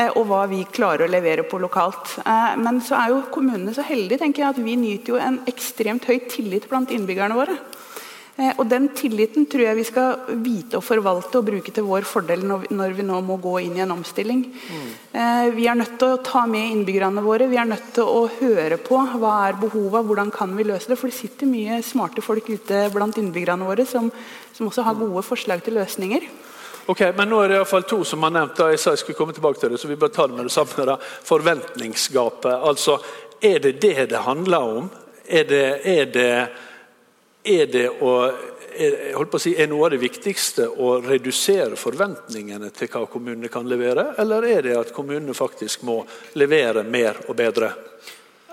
eh, 0.00 0.08
og 0.14 0.30
hva 0.30 0.46
vi 0.48 0.62
klarer 0.64 1.04
å 1.04 1.12
levere 1.12 1.44
på 1.44 1.60
lokalt. 1.60 2.14
Eh, 2.24 2.56
men 2.64 2.80
så 2.80 2.96
er 2.96 3.12
jo 3.12 3.26
kommunene 3.34 3.76
så 3.76 3.84
heldige 3.84 4.22
tenker 4.24 4.46
jeg, 4.46 4.56
at 4.56 4.64
vi 4.64 4.80
nyter 4.80 5.12
jo 5.12 5.20
en 5.20 5.42
ekstremt 5.50 6.08
høy 6.08 6.22
tillit 6.32 6.70
blant 6.72 6.94
innbyggerne 6.94 7.36
våre. 7.36 7.58
Eh, 8.38 8.52
og 8.56 8.68
Den 8.70 8.88
tilliten 8.94 9.48
tror 9.50 9.64
jeg 9.66 9.78
vi 9.80 9.84
skal 9.88 10.40
vite 10.44 10.78
å 10.78 10.84
forvalte 10.84 11.40
og 11.40 11.48
bruke 11.48 11.74
til 11.74 11.86
vår 11.88 12.06
fordel 12.06 12.46
når 12.46 12.96
vi 12.96 13.06
nå 13.06 13.20
må 13.26 13.36
gå 13.42 13.56
inn 13.66 13.76
i 13.76 13.84
en 13.84 13.96
omstilling. 13.96 14.44
Mm. 14.46 14.90
Vi 15.56 15.66
er 15.66 15.78
nødt 15.78 15.96
til 15.98 16.14
å 16.14 16.20
ta 16.22 16.44
med 16.46 16.70
innbyggerne 16.70 17.24
våre. 17.24 17.48
Vi 17.50 17.58
er 17.58 17.66
nødt 17.66 17.88
til 17.96 18.06
å 18.06 18.28
høre 18.38 18.78
på 18.78 19.00
hva 19.18 19.32
er 19.48 19.58
behovet, 19.58 20.06
hvordan 20.06 20.30
kan 20.30 20.54
vi 20.54 20.68
løse 20.68 20.92
det. 20.92 20.98
For 21.00 21.10
det 21.10 21.18
sitter 21.18 21.50
mye 21.50 21.80
smarte 21.82 22.22
folk 22.22 22.46
ute 22.46 22.84
blant 22.94 23.18
innbyggerne 23.18 23.66
våre 23.66 23.86
som, 23.88 24.12
som 24.54 24.70
også 24.70 24.86
har 24.86 25.00
gode 25.00 25.24
forslag 25.26 25.64
til 25.66 25.80
løsninger. 25.80 26.28
Ok, 26.88 27.02
men 27.16 27.28
Nå 27.28 27.42
er 27.44 27.50
det 27.52 27.56
i 27.60 27.64
fall 27.68 27.84
to 27.84 27.98
som 28.08 28.22
har 28.24 28.32
nevnt 28.32 28.56
det. 28.56 28.70
jeg 28.72 28.80
sa 28.80 28.94
jeg 28.94 29.02
skulle 29.02 29.18
komme 29.18 29.34
tilbake 29.36 29.60
til 29.60 29.74
det, 29.74 29.80
så 29.80 29.90
vi 29.90 29.98
bør 30.00 30.08
ta 30.08 30.24
det 30.26 30.38
med 30.38 30.46
det 30.48 30.54
samme. 30.54 30.86
da. 30.88 30.96
Forventningsgapet. 31.24 32.54
Altså, 32.54 32.98
Er 33.40 33.58
det 33.58 33.80
det 33.80 34.08
det 34.10 34.18
handler 34.18 34.58
om? 34.58 34.90
Er 35.28 35.44
det, 35.44 35.80
er 35.84 36.04
det 36.06 36.48
er 37.44 37.66
det 37.72 37.88
å 38.02 38.14
holdt 39.16 39.32
på 39.32 39.38
å 39.38 39.42
si, 39.42 39.54
Er 39.58 39.68
noe 39.70 39.86
av 39.86 39.94
det 39.94 40.02
viktigste 40.02 40.68
å 40.68 40.98
redusere 41.02 41.78
forventningene 41.78 42.70
til 42.76 42.90
hva 42.92 43.06
kommunene 43.10 43.50
kan 43.52 43.66
levere, 43.68 44.12
eller 44.18 44.46
er 44.46 44.62
det 44.68 44.76
at 44.78 44.94
kommunene 44.94 45.34
faktisk 45.34 45.82
må 45.88 46.00
levere 46.38 46.84
mer 46.86 47.24
og 47.26 47.36
bedre? 47.38 47.72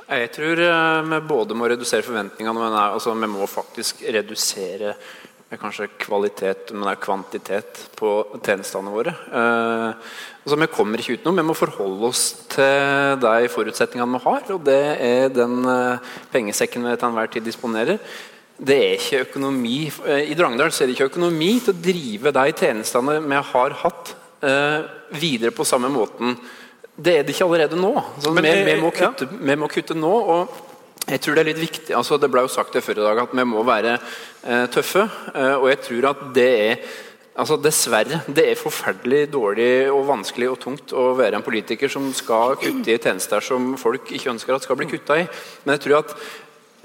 Jeg 0.05 0.31
tror 0.35 0.59
eh, 0.61 1.03
vi 1.09 1.21
både 1.25 1.57
må 1.57 1.69
redusere 1.69 2.05
forventningene, 2.05 2.59
men 2.61 2.75
altså, 2.77 3.15
vi 3.17 3.29
må 3.29 3.47
faktisk 3.49 4.03
redusere 4.13 4.93
kanskje 5.55 5.87
kvalitet, 6.01 6.73
men 6.73 6.83
det 6.83 6.91
er 6.91 7.01
kvantitet 7.01 7.81
på 7.95 8.11
tjenestene 8.43 8.91
våre. 8.93 9.13
Eh, 9.13 10.13
altså, 10.43 10.59
vi 10.61 10.69
kommer 10.73 11.01
ikke 11.01 11.17
utenom. 11.17 11.41
Vi 11.41 11.47
må 11.47 11.57
forholde 11.57 12.09
oss 12.11 12.23
til 12.53 13.17
de 13.23 13.49
forutsetningene 13.53 14.17
vi 14.17 14.23
har. 14.27 14.45
Og 14.53 14.65
det 14.67 14.81
er 15.07 15.33
den 15.33 15.57
eh, 15.73 16.13
pengesekken 16.33 16.85
vi 16.85 16.93
til 16.93 17.09
enhver 17.09 17.33
tid 17.33 17.47
disponerer 17.47 18.01
det 18.55 18.75
er 18.79 18.93
ikke 18.95 19.23
økonomi 19.25 19.79
I 20.23 20.35
Drangedal 20.37 20.71
er 20.71 20.87
det 20.87 20.93
ikke 20.95 21.09
økonomi 21.09 21.49
til 21.59 21.73
å 21.73 21.81
drive 21.83 22.31
de 22.37 22.53
tjenestene 22.55 23.17
vi 23.25 23.39
har 23.49 23.75
hatt 23.81 24.13
eh, 24.45 24.85
videre 25.19 25.51
på 25.55 25.65
samme 25.67 25.89
måten. 25.91 26.37
Det 26.95 27.17
er 27.17 27.25
det 27.25 27.35
ikke 27.35 27.49
allerede 27.49 27.79
nå. 27.79 27.91
Så 28.23 28.31
vi, 28.31 28.53
vi, 28.69 28.77
må 28.79 28.93
kutte, 28.95 29.27
vi 29.27 29.57
må 29.59 29.67
kutte 29.71 29.97
nå. 29.97 30.13
og 30.37 30.63
jeg 31.05 31.21
tror 31.21 31.35
Det 31.35 31.41
er 31.43 31.49
litt 31.51 31.61
viktig, 31.61 31.91
altså 31.93 32.17
det 32.17 32.31
ble 32.33 32.41
jo 32.45 32.49
sagt 32.49 32.73
det 32.73 32.81
før 32.81 32.97
i 32.97 33.03
dag 33.05 33.19
at 33.27 33.33
vi 33.37 33.43
må 33.45 33.65
være 33.67 33.97
eh, 33.97 34.63
tøffe. 34.73 35.03
Eh, 35.35 35.57
og 35.59 35.67
jeg 35.69 35.81
tror 35.85 36.07
at 36.13 36.23
det 36.33 36.47
er 36.53 36.87
altså 37.35 37.57
Dessverre. 37.59 38.21
Det 38.31 38.45
er 38.49 38.57
forferdelig 38.57 39.27
dårlig 39.33 39.91
og 39.91 40.07
vanskelig 40.07 40.49
og 40.53 40.57
tungt 40.63 40.95
å 40.95 41.09
være 41.19 41.37
en 41.37 41.45
politiker 41.45 41.91
som 41.91 42.07
skal 42.15 42.55
kutte 42.61 42.95
i 42.95 42.97
tjenester 42.97 43.43
som 43.43 43.73
folk 43.77 44.09
ikke 44.15 44.31
ønsker 44.33 44.55
at 44.55 44.65
skal 44.65 44.79
bli 44.79 44.89
kutta 44.95 45.19
i. 45.19 45.27
Men 45.65 45.75
jeg 45.75 45.85
tror 45.85 45.99
at 45.99 46.15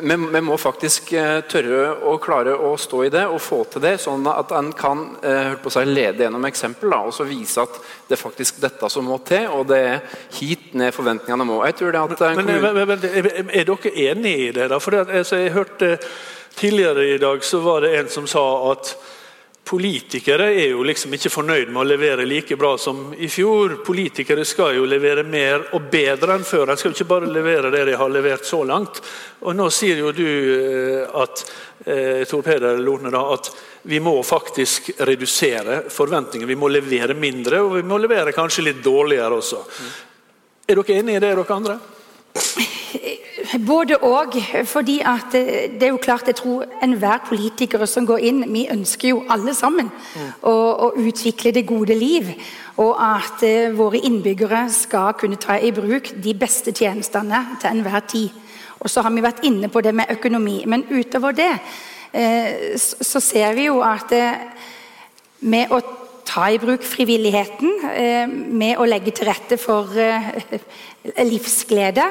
vi, 0.03 0.41
må 0.41 0.57
faktisk 0.61 1.13
eh, 1.19 1.41
tørre 1.51 1.93
å 2.09 2.17
klare 2.23 2.55
å 2.57 2.73
stå 2.81 3.03
i 3.07 3.13
det 3.13 3.27
og 3.29 3.41
få 3.43 3.61
til 3.71 3.85
det, 3.85 3.95
sånn 4.03 4.27
at 4.31 4.53
en 4.57 4.73
kan 4.77 5.05
eh, 5.27 5.55
å 5.57 5.73
si, 5.73 5.85
lede 5.89 6.25
gjennom 6.27 6.49
eksempel 6.49 6.93
da, 6.93 7.03
og 7.07 7.15
så 7.17 7.27
vise 7.29 7.63
at 7.63 7.79
det 8.09 8.17
er 8.17 8.23
faktisk 8.23 8.61
dette 8.63 8.91
som 8.93 9.07
må 9.09 9.21
til, 9.29 9.47
og 9.55 9.69
det 9.71 9.81
er 9.93 10.19
hit 10.39 10.73
ned 10.79 10.95
forventningene 10.97 11.47
må. 11.49 11.61
Jeg 11.69 11.79
tror 11.81 11.95
det 11.95 12.03
at 12.03 12.27
en 12.27 12.43
Men, 12.43 12.51
kommune- 12.51 12.75
men, 12.75 12.93
men 12.93 13.09
er, 13.11 13.31
er 13.63 13.71
dere 13.73 13.95
enig 14.09 14.35
i 14.49 14.53
det? 14.57 14.69
da? 14.73 14.81
For 14.83 14.97
det, 14.97 15.07
altså, 15.23 15.41
jeg 15.41 15.57
hørte 15.57 15.97
Tidligere 16.61 17.05
i 17.15 17.19
dag 17.23 17.45
så 17.47 17.61
var 17.63 17.85
det 17.85 17.93
en 17.97 18.09
som 18.11 18.27
sa 18.29 18.43
at 18.73 18.91
politikere 19.65 20.49
er 20.51 20.73
jo 20.73 20.83
liksom 20.87 21.13
ikke 21.15 21.31
fornøyd 21.31 21.71
med 21.71 21.83
å 21.83 21.87
levere 21.87 22.27
like 22.27 22.57
bra 22.59 22.73
som 22.81 23.13
i 23.15 23.29
fjor. 23.31 23.77
Politikere 23.87 24.45
skal 24.49 24.75
jo 24.79 24.87
levere 24.89 25.23
mer 25.23 25.69
og 25.77 25.87
bedre 25.93 26.35
enn 26.37 26.47
før. 26.47 26.71
De 26.71 26.77
skal 26.81 26.91
jo 26.91 26.99
ikke 26.99 27.11
bare 27.13 27.31
levere 27.31 27.71
det 27.75 27.85
de 27.91 27.97
har 28.01 28.11
levert 28.11 28.47
så 28.49 28.63
langt. 28.67 29.03
Og 29.45 29.55
Nå 29.57 29.69
sier 29.75 30.03
jo 30.03 30.13
du 30.17 30.27
eh, 30.27 31.05
at 31.23 31.45
eh, 31.87 32.23
Tor 32.29 32.43
Peder 32.47 32.83
Lorne, 32.83 33.13
da, 33.15 33.23
at 33.37 33.53
vi 33.91 34.01
må 34.03 34.17
faktisk 34.27 34.93
redusere 35.07 35.85
forventningene. 35.93 36.51
Vi 36.51 36.59
må 36.59 36.69
levere 36.73 37.17
mindre, 37.17 37.63
og 37.65 37.79
vi 37.79 37.87
må 37.87 38.01
levere 38.03 38.35
kanskje 38.37 38.67
litt 38.67 38.85
dårligere 38.85 39.39
også. 39.39 39.65
Er 40.67 40.81
dere 40.81 41.01
enige 41.01 41.21
i 41.21 41.25
det, 41.25 41.35
dere 41.39 41.61
andre? 41.61 41.81
Både 43.67 43.97
og. 43.97 44.35
fordi 44.65 45.01
at 45.01 45.35
eh, 45.35 45.71
det 45.73 45.83
er 45.83 45.89
jo 45.89 45.97
klart 46.03 46.27
Jeg 46.27 46.37
tror 46.37 46.65
enhver 46.83 47.19
politiker 47.29 47.85
som 47.87 48.07
går 48.07 48.19
inn 48.19 48.45
Vi 48.53 48.67
ønsker 48.71 49.09
jo 49.09 49.23
alle 49.29 49.55
sammen 49.55 49.91
å, 50.43 50.53
å 50.53 50.93
utvikle 50.97 51.53
det 51.53 51.67
gode 51.67 51.95
liv. 51.95 52.33
Og 52.77 52.97
at 52.97 53.43
eh, 53.43 53.77
våre 53.77 53.99
innbyggere 53.99 54.67
skal 54.73 55.13
kunne 55.13 55.37
ta 55.37 55.59
i 55.59 55.73
bruk 55.73 56.13
de 56.23 56.35
beste 56.35 56.73
tjenestene 56.73 57.45
til 57.61 57.71
enhver 57.71 58.01
tid. 58.09 58.29
Og 58.81 58.91
så 58.91 59.03
har 59.05 59.13
vi 59.13 59.25
vært 59.25 59.45
inne 59.45 59.69
på 59.69 59.81
det 59.81 59.95
med 59.95 60.11
økonomi. 60.11 60.63
Men 60.67 60.87
utover 60.91 61.37
det 61.37 61.53
eh, 62.13 62.77
så, 62.77 62.97
så 63.01 63.21
ser 63.21 63.55
vi 63.55 63.69
jo 63.69 63.81
at 63.85 64.13
eh, 64.17 64.45
med 65.41 65.73
å 65.73 65.81
ta 66.31 66.47
i 66.51 66.59
bruk 66.59 66.85
frivilligheten, 66.87 67.73
eh, 67.91 68.27
med 68.29 68.79
å 68.79 68.87
legge 68.87 69.13
til 69.15 69.27
rette 69.27 69.59
for 69.59 69.91
eh, 69.99 70.31
livsglede, 71.27 72.05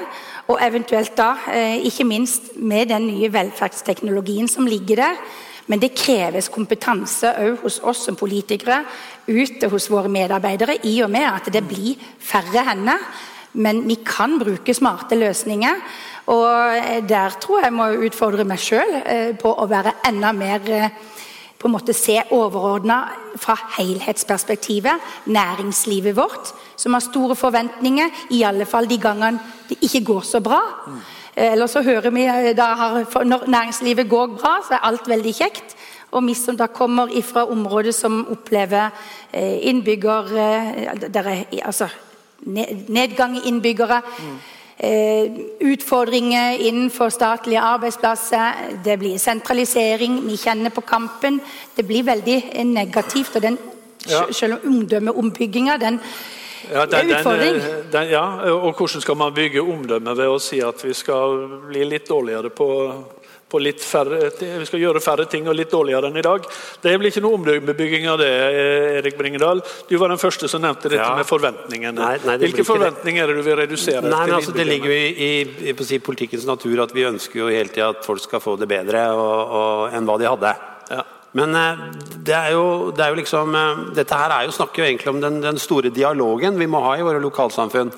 og 0.50 0.60
eventuelt 0.66 1.16
da, 1.16 1.36
eh, 1.54 1.80
ikke 1.88 2.08
minst 2.08 2.56
med 2.58 2.90
den 2.90 3.08
nye 3.08 3.30
velferdsteknologien 3.32 4.50
som 4.50 4.68
ligger 4.68 5.04
der. 5.06 5.22
Men 5.68 5.80
det 5.80 5.94
kreves 5.96 6.50
kompetanse 6.50 7.32
òg 7.38 7.62
hos 7.64 7.80
oss 7.84 8.04
som 8.06 8.18
politikere, 8.18 8.84
ute 9.28 9.70
hos 9.70 9.88
våre 9.90 10.10
medarbeidere, 10.10 10.80
i 10.84 11.00
og 11.04 11.12
med 11.14 11.28
at 11.30 11.52
det 11.54 11.64
blir 11.68 11.96
færre 12.20 12.66
hender. 12.66 12.98
Men 13.54 13.88
vi 13.88 14.00
kan 14.06 14.40
bruke 14.40 14.74
smarte 14.74 15.16
løsninger. 15.16 15.76
Og 16.30 17.08
der 17.10 17.38
tror 17.42 17.64
jeg 17.64 17.74
må 17.74 17.88
utfordre 18.06 18.46
meg 18.46 18.60
sjøl 18.62 19.38
på 19.42 19.54
å 19.58 19.66
være 19.70 19.96
enda 20.06 20.32
mer 20.32 20.62
på 21.60 21.68
en 21.68 21.74
måte 21.76 21.94
se 21.94 22.22
overordna 22.32 23.02
fra 23.38 23.56
helhetsperspektivet. 23.78 25.02
Næringslivet 25.26 26.16
vårt, 26.16 26.54
som 26.76 26.94
har 26.94 27.04
store 27.04 27.36
forventninger, 27.36 28.10
i 28.32 28.44
alle 28.48 28.66
fall 28.66 28.90
de 28.90 28.98
gangene 28.98 29.40
det 29.70 29.78
ikke 29.82 30.06
går 30.06 30.22
så 30.22 30.40
bra. 30.40 30.62
Eh, 31.36 31.52
Eller 31.52 31.68
så 31.68 31.82
hører 31.82 32.10
vi 32.10 32.24
eh, 32.24 32.56
da 32.56 33.04
Når 33.24 33.48
næringslivet 33.48 34.10
går 34.10 34.28
bra, 34.28 34.60
så 34.68 34.74
er 34.74 34.88
alt 34.88 35.08
veldig 35.08 35.34
kjekt. 35.36 35.76
Og 36.12 36.26
vi 36.26 36.34
som 36.34 36.58
da 36.58 36.68
kommer 36.68 37.22
fra 37.22 37.46
områder 37.46 37.92
som 37.92 38.28
opplever 38.32 38.90
eh, 39.34 39.68
innbygger... 39.70 40.24
Der 41.14 41.28
er 41.28 41.44
altså 41.66 41.88
nedgang 42.88 43.38
i 43.38 43.48
innbyggere. 43.48 44.02
Eh, 44.20 44.59
utfordringer 44.80 46.58
innenfor 46.60 47.10
statlige 47.10 47.62
arbeidsplasser. 47.62 48.80
Det 48.84 49.00
blir 49.00 49.18
sentralisering. 49.20 50.22
Vi 50.28 50.38
kjenner 50.38 50.70
på 50.70 50.82
kampen. 50.82 51.42
Det 51.76 51.84
blir 51.88 52.04
veldig 52.04 52.38
eh, 52.54 52.66
negativt. 52.66 53.36
og 53.36 53.42
den, 53.42 53.58
Ja. 54.10 54.24
Selv 54.32 54.54
om 54.54 54.60
omdømmeombygginga, 54.74 55.78
den 55.78 56.00
Ja, 56.72 56.86
den, 56.86 57.12
er 57.12 57.20
utfordring. 57.20 57.56
den, 57.92 58.10
ja, 58.10 58.52
og 58.52 58.74
hvordan 58.78 59.02
skal 59.02 59.16
man 59.16 59.34
bygge 59.34 59.62
omdømme 59.62 60.18
ved 60.18 60.28
å 60.28 60.40
si 60.40 60.60
at 60.60 60.84
vi 60.86 60.94
skal 60.94 61.48
bli 61.68 61.84
litt 61.84 62.08
dårligere 62.10 62.50
på, 62.50 62.94
på 63.50 63.62
litt 63.62 63.82
færre, 63.84 64.30
vi 64.40 64.68
skal 64.68 64.82
gjøre 64.84 65.02
færre 65.04 65.26
ting 65.30 65.48
og 65.50 65.58
litt 65.58 65.72
dårligere 65.74 66.10
enn 66.12 66.20
i 66.22 66.26
dag? 66.26 66.46
Det 66.84 66.94
blir 67.02 67.10
ikke 67.10 67.24
noe 67.26 67.40
omdømmebygging 67.40 68.08
av 68.12 68.20
det, 68.22 68.30
Erik 69.00 69.18
Bringedal. 69.18 69.64
Du 69.90 69.96
var 69.98 70.14
den 70.14 70.22
første 70.22 70.50
som 70.52 70.62
nevnte 70.62 70.90
dette 70.90 71.02
Ja. 71.02 71.16
med 71.18 71.26
forventningene. 71.26 71.98
Nei, 71.98 72.18
nei, 72.26 72.38
Hvilke 72.38 72.66
forventninger 72.68 73.24
er 73.24 73.28
det 73.34 73.36
du 73.36 73.46
vil 73.48 73.58
redusere? 73.58 74.02
Nei, 74.06 74.26
men 74.28 74.36
altså, 74.36 74.54
Det 74.54 74.68
ligger 74.68 74.92
jo 74.92 74.98
i, 74.98 75.30
i, 75.70 75.74
i 75.74 76.00
politikkens 76.00 76.46
natur 76.46 76.84
at 76.84 76.94
vi 76.94 77.08
ønsker 77.10 77.40
jo 77.40 77.48
hele 77.48 77.70
tida 77.70 77.90
at 77.90 78.06
folk 78.06 78.22
skal 78.22 78.40
få 78.44 78.58
det 78.60 78.68
bedre 78.70 79.08
og, 79.14 79.56
og, 79.60 79.94
enn 79.94 80.06
hva 80.06 80.18
de 80.22 80.30
hadde. 80.30 80.54
Ja. 80.90 81.04
Men 81.38 81.54
eh, 81.56 81.82
det 82.26 82.36
er 82.36 82.52
jo, 82.56 82.92
det 82.92 83.06
er 83.06 83.14
jo 83.14 83.20
liksom 83.20 83.54
eh, 83.56 83.82
Dette 84.00 84.18
her 84.18 84.32
er 84.34 84.48
jo, 84.48 84.54
snakker 84.56 84.82
jo 84.82 84.88
egentlig 84.88 85.12
om 85.12 85.22
den, 85.22 85.42
den 85.44 85.60
store 85.62 85.92
dialogen 85.94 86.58
vi 86.58 86.68
må 86.70 86.82
ha 86.86 86.96
i 86.98 87.06
våre 87.06 87.22
lokalsamfunn. 87.22 87.92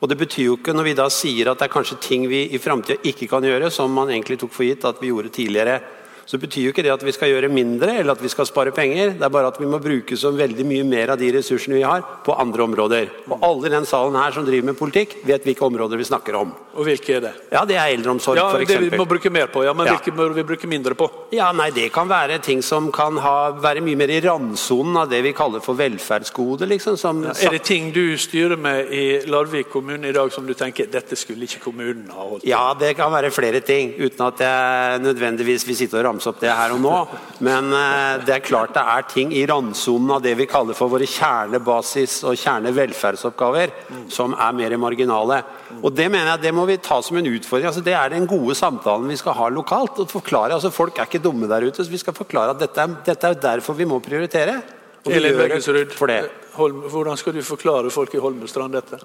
Og 0.00 0.10
det 0.10 0.18
betyr 0.20 0.50
jo 0.50 0.56
ikke 0.58 0.74
når 0.76 0.90
vi 0.90 0.96
da 0.98 1.06
sier 1.12 1.50
at 1.50 1.60
det 1.60 1.68
er 1.68 1.72
kanskje 1.72 2.00
ting 2.04 2.26
vi 2.28 2.42
i 2.52 2.60
framtida 2.60 3.00
ikke 3.08 3.28
kan 3.30 3.44
gjøre, 3.46 3.70
som 3.72 3.92
man 3.92 4.12
egentlig 4.12 4.38
tok 4.42 4.52
for 4.52 4.68
gitt 4.68 4.84
at 4.84 5.00
vi 5.00 5.12
gjorde 5.12 5.32
tidligere, 5.32 5.80
så 6.26 6.38
betyr 6.42 6.64
jo 6.66 6.72
ikke 6.74 6.82
det 6.82 6.90
at 6.90 7.04
vi 7.06 7.12
skal 7.14 7.30
gjøre 7.30 7.48
mindre 7.52 7.94
eller 8.00 8.16
at 8.16 8.22
vi 8.22 8.28
skal 8.32 8.46
spare 8.48 8.72
penger. 8.74 9.12
Det 9.14 9.22
er 9.22 9.30
bare 9.32 9.46
at 9.52 9.60
vi 9.60 9.66
må 9.70 9.78
bruke 9.82 10.16
så 10.18 10.32
veldig 10.34 10.64
mye 10.66 10.84
mer 10.84 11.12
av 11.14 11.20
de 11.20 11.28
ressursene 11.36 11.78
vi 11.78 11.84
har, 11.86 12.02
på 12.26 12.34
andre 12.34 12.64
områder. 12.66 13.12
Og 13.30 13.38
alle 13.46 13.68
i 13.70 13.74
den 13.76 13.86
salen 13.86 14.18
her 14.18 14.34
som 14.34 14.44
driver 14.44 14.66
med 14.72 14.78
politikk, 14.78 15.20
vet 15.26 15.46
hvilke 15.46 15.62
områder 15.62 15.96
vi 16.00 16.08
snakker 16.08 16.34
om. 16.40 16.50
Og 16.76 16.84
hvilke 16.84 17.14
er 17.16 17.20
det? 17.28 17.32
Ja, 17.54 17.62
det 17.64 17.76
er 17.78 17.94
eldreomsorg, 17.94 18.36
Ja, 18.36 18.50
Det 18.58 18.80
vi 18.90 18.98
må 18.98 19.06
bruke 19.08 19.30
mer 19.30 19.46
på, 19.46 19.62
ja, 19.64 19.72
men 19.72 19.86
Ja. 19.86 19.94
hvilke 19.96 20.12
må 20.16 20.28
vi 20.34 20.42
bruke 20.42 20.66
mindre 20.66 20.94
på? 20.94 21.08
Ja, 21.32 21.52
nei, 21.52 21.70
Det 21.70 21.92
kan 21.92 22.08
være 22.08 22.40
ting 22.42 22.60
som 22.62 22.90
kan 22.92 23.16
ha, 23.18 23.52
være 23.52 23.80
mye 23.80 23.96
mer 23.96 24.08
i 24.10 24.20
randsonen 24.20 24.96
av 24.96 25.08
det 25.08 25.22
vi 25.22 25.32
kaller 25.32 25.60
for 25.60 25.74
velferdsgode. 25.74 26.66
liksom. 26.66 26.96
Som, 26.96 27.24
Er 27.24 27.50
det 27.50 27.62
ting 27.64 27.92
du 27.92 28.16
styrer 28.16 28.56
med 28.58 28.90
i 28.90 29.20
Larvik 29.26 29.70
kommune 29.70 30.08
i 30.08 30.12
dag 30.12 30.32
som 30.32 30.46
du 30.46 30.54
tenker 30.54 30.86
dette 30.90 31.16
skulle 31.16 31.42
ikke 31.44 31.60
kommunen 31.60 32.08
ha 32.10 32.20
holdt 32.22 32.42
på? 32.42 32.48
Ja, 32.48 32.74
det 32.74 32.96
kan 32.96 33.12
være 33.12 33.30
flere 33.30 33.60
ting, 33.60 33.94
uten 33.98 34.26
at 34.26 34.38
jeg 34.38 35.00
nødvendigvis 35.00 35.66
vil 35.66 35.76
sitte 35.76 35.94
og 35.98 36.04
ramse 36.16 36.30
opp 36.30 36.40
det 36.40 36.52
her 36.52 36.72
og 36.74 36.80
nå. 36.80 36.94
Men 37.44 37.70
eh, 37.72 38.24
det 38.24 38.34
er 38.34 38.44
klart 38.44 38.74
det 38.74 38.82
er 38.82 39.06
ting 39.10 39.32
i 39.34 39.44
randsonen 39.46 40.16
av 40.16 40.22
det 40.24 40.34
vi 40.38 40.48
kaller 40.48 40.76
for 40.76 40.92
våre 40.92 41.06
kjernebasis- 41.06 42.22
og 42.26 42.36
kjernevelferdsoppgaver, 42.40 43.74
som 44.12 44.34
er 44.34 44.56
mer 44.56 44.76
marginale. 44.80 45.42
Og 45.82 45.92
Det 45.92 46.08
mener 46.10 46.32
jeg 46.32 46.42
det 46.46 46.54
må 46.54 46.66
vi 46.66 46.78
ta 46.78 47.00
som 47.02 47.16
en 47.16 47.26
utfordring. 47.26 47.68
Altså, 47.68 47.84
det 47.84 47.94
er 47.94 48.10
den 48.10 48.26
gode 48.26 48.54
samtalen 48.54 49.08
vi 49.08 49.16
skal 49.16 49.34
ha 49.34 49.48
lokalt. 49.48 49.98
og 49.98 50.10
forklare, 50.10 50.54
altså 50.54 50.70
Folk 50.70 50.98
er 50.98 51.06
ikke 51.06 51.22
dumme 51.22 51.48
der 51.48 51.66
ute, 51.66 51.84
så 51.84 51.90
vi 51.90 51.98
skal 51.98 52.14
forklare 52.14 52.50
at 52.50 52.60
dette 52.60 52.80
er, 52.80 52.96
dette 53.04 53.26
er 53.26 53.34
derfor 53.34 53.74
vi 53.74 53.84
må 53.84 54.00
prioritere. 54.00 54.62
Og 55.04 55.12
vi 55.12 55.20
Elin 55.20 55.36
Bergensrud. 55.36 55.94
Hvordan 56.56 57.16
skal 57.16 57.34
du 57.34 57.42
forklare 57.42 57.90
folk 57.90 58.14
i 58.14 58.18
Holmestrand 58.18 58.72
dette? 58.72 58.98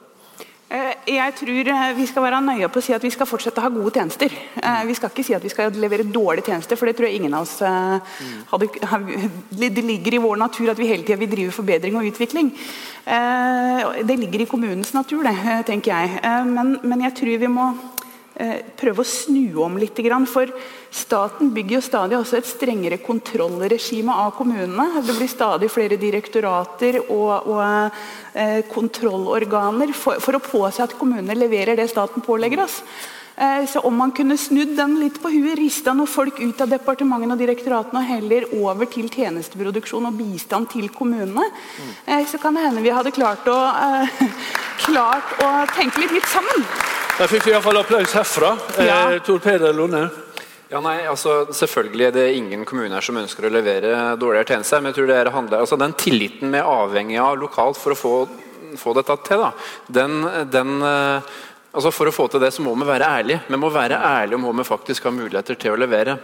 Eh, 0.72 1.16
Jeg 1.18 1.34
tror 1.36 1.68
eh, 1.68 1.90
vi 1.98 2.06
skal 2.08 2.24
være 2.24 2.40
nøye 2.46 2.70
på 2.72 2.80
å 2.80 2.84
si 2.86 2.94
at 2.96 3.04
vi 3.04 3.12
skal 3.12 3.28
fortsette 3.28 3.60
å 3.60 3.66
ha 3.66 3.72
gode 3.74 3.92
tjenester. 3.98 4.32
Eh, 4.56 4.84
Vi 4.88 4.96
skal 4.96 5.12
ikke 5.12 5.26
si 5.28 5.36
at 5.36 5.44
vi 5.44 5.52
skal 5.52 5.76
levere 5.76 6.08
dårlige 6.08 6.48
tjenester, 6.48 6.80
for 6.80 6.88
det 6.88 6.96
tror 6.96 7.10
jeg 7.10 7.20
ingen 7.20 7.36
av 7.36 7.44
oss 7.44 7.60
hadde 7.60 8.70
Det 9.76 9.84
ligger 9.84 10.16
i 10.16 10.22
vår 10.24 10.40
natur 10.40 10.72
at 10.72 10.80
vi 10.80 10.88
hele 10.88 11.04
tida 11.04 11.20
vil 11.20 11.32
drive 11.32 11.52
forbedring 11.52 11.98
og 12.00 12.08
utvikling. 12.08 12.54
Det 13.04 14.18
ligger 14.20 14.44
i 14.44 14.48
kommunens 14.48 14.94
natur, 14.94 15.24
det, 15.26 15.36
tenker 15.68 15.92
jeg. 15.92 16.22
Men, 16.48 16.78
men 16.84 17.04
jeg 17.08 17.16
tror 17.18 17.42
vi 17.42 17.50
må 17.52 17.68
prøve 18.80 19.04
å 19.04 19.08
snu 19.08 19.60
om 19.64 19.78
litt. 19.82 20.00
For 20.32 20.52
staten 20.92 21.52
bygger 21.54 21.78
jo 21.78 21.84
stadig 21.86 22.18
også 22.18 22.40
et 22.40 22.50
strengere 22.50 23.00
kontrollregime 23.04 24.16
av 24.24 24.34
kommunene. 24.38 25.04
Det 25.06 25.16
blir 25.18 25.32
stadig 25.32 25.72
flere 25.72 26.00
direktorater 26.02 27.02
og, 27.04 27.48
og 27.52 27.64
eh, 28.34 28.62
kontrollorganer 28.72 29.94
for, 29.94 30.22
for 30.24 30.38
å 30.38 30.44
påse 30.44 30.84
at 30.84 30.98
kommunene 31.00 31.38
leverer 31.38 31.80
det 31.80 31.90
staten 31.92 32.24
pålegger 32.26 32.66
oss. 32.66 32.82
Eh, 33.36 33.66
Så 33.66 33.80
Om 33.80 33.96
man 33.96 34.12
kunne 34.12 34.38
snudd 34.38 34.76
den 34.78 35.00
litt 35.00 35.22
på 35.22 35.32
huet, 35.32 35.58
rista 35.58 35.94
noen 35.94 36.10
folk 36.10 36.40
ut 36.40 36.62
av 36.62 36.70
departementene 36.70 37.34
og 37.34 37.42
direktoratene 37.42 38.04
og 38.04 38.10
heller 38.10 38.48
over 38.60 38.86
til 38.86 39.10
tjenesteproduksjon 39.10 40.06
og 40.06 40.18
bistand 40.20 40.70
til 40.70 40.90
kommunene, 40.90 41.48
eh, 42.06 42.26
så 42.28 42.38
kan 42.38 42.54
det 42.54 42.68
hende 42.68 42.84
vi 42.84 42.94
hadde 42.94 43.16
klart 43.16 43.48
å, 43.48 43.60
eh, 43.88 44.24
klart 44.86 45.38
å 45.42 45.52
tenke 45.76 46.04
litt, 46.04 46.12
litt 46.12 46.28
sammen. 46.28 46.91
Der 47.20 47.30
fikk 47.30 47.46
vi 47.46 47.52
iallfall 47.52 47.78
applaus 47.82 48.14
herfra. 48.16 48.56
Ja. 48.80 49.12
Eh, 49.12 49.22
Tor 49.26 49.40
Peder 49.40 49.74
Lunde. 49.74 50.08
Ja, 50.72 50.80
nei, 50.80 51.02
altså 51.10 51.46
Selvfølgelig 51.54 52.06
er 52.08 52.16
det 52.16 52.26
ingen 52.38 52.64
kommuner 52.66 53.04
som 53.04 53.20
ønsker 53.20 53.46
å 53.46 53.52
levere 53.52 54.16
dårligere 54.18 54.54
tjenester. 54.54 54.82
Men 54.82 54.92
jeg 54.92 55.00
tror 55.00 55.10
det 55.12 55.18
her 55.20 55.32
handler, 55.36 55.64
altså 55.66 55.78
den 55.82 55.94
tilliten 56.00 56.54
vi 56.54 56.62
er 56.62 56.70
avhengig 56.72 57.20
av 57.22 57.38
lokalt 57.42 57.78
for 57.78 57.94
å 57.94 58.00
få, 58.00 58.14
få 58.80 58.96
dette 58.98 59.18
til, 59.28 59.44
da, 59.44 59.52
den, 60.00 60.20
den 60.52 60.78
eh, 60.88 61.32
altså 61.72 61.92
For 61.96 62.10
å 62.10 62.16
få 62.16 62.28
til 62.32 62.44
det, 62.44 62.54
så 62.56 62.64
må 62.66 62.74
vi 62.80 62.88
være 62.88 63.10
ærlige. 63.20 63.44
Vi 63.48 63.60
må 63.60 63.70
være 63.72 64.00
ærlige 64.00 64.40
om 64.40 64.48
hva 64.48 64.56
vi 64.62 64.68
faktisk 64.68 65.08
har 65.08 65.16
muligheter 65.16 65.60
til 65.60 65.76
å 65.76 65.80
levere. 65.80 66.18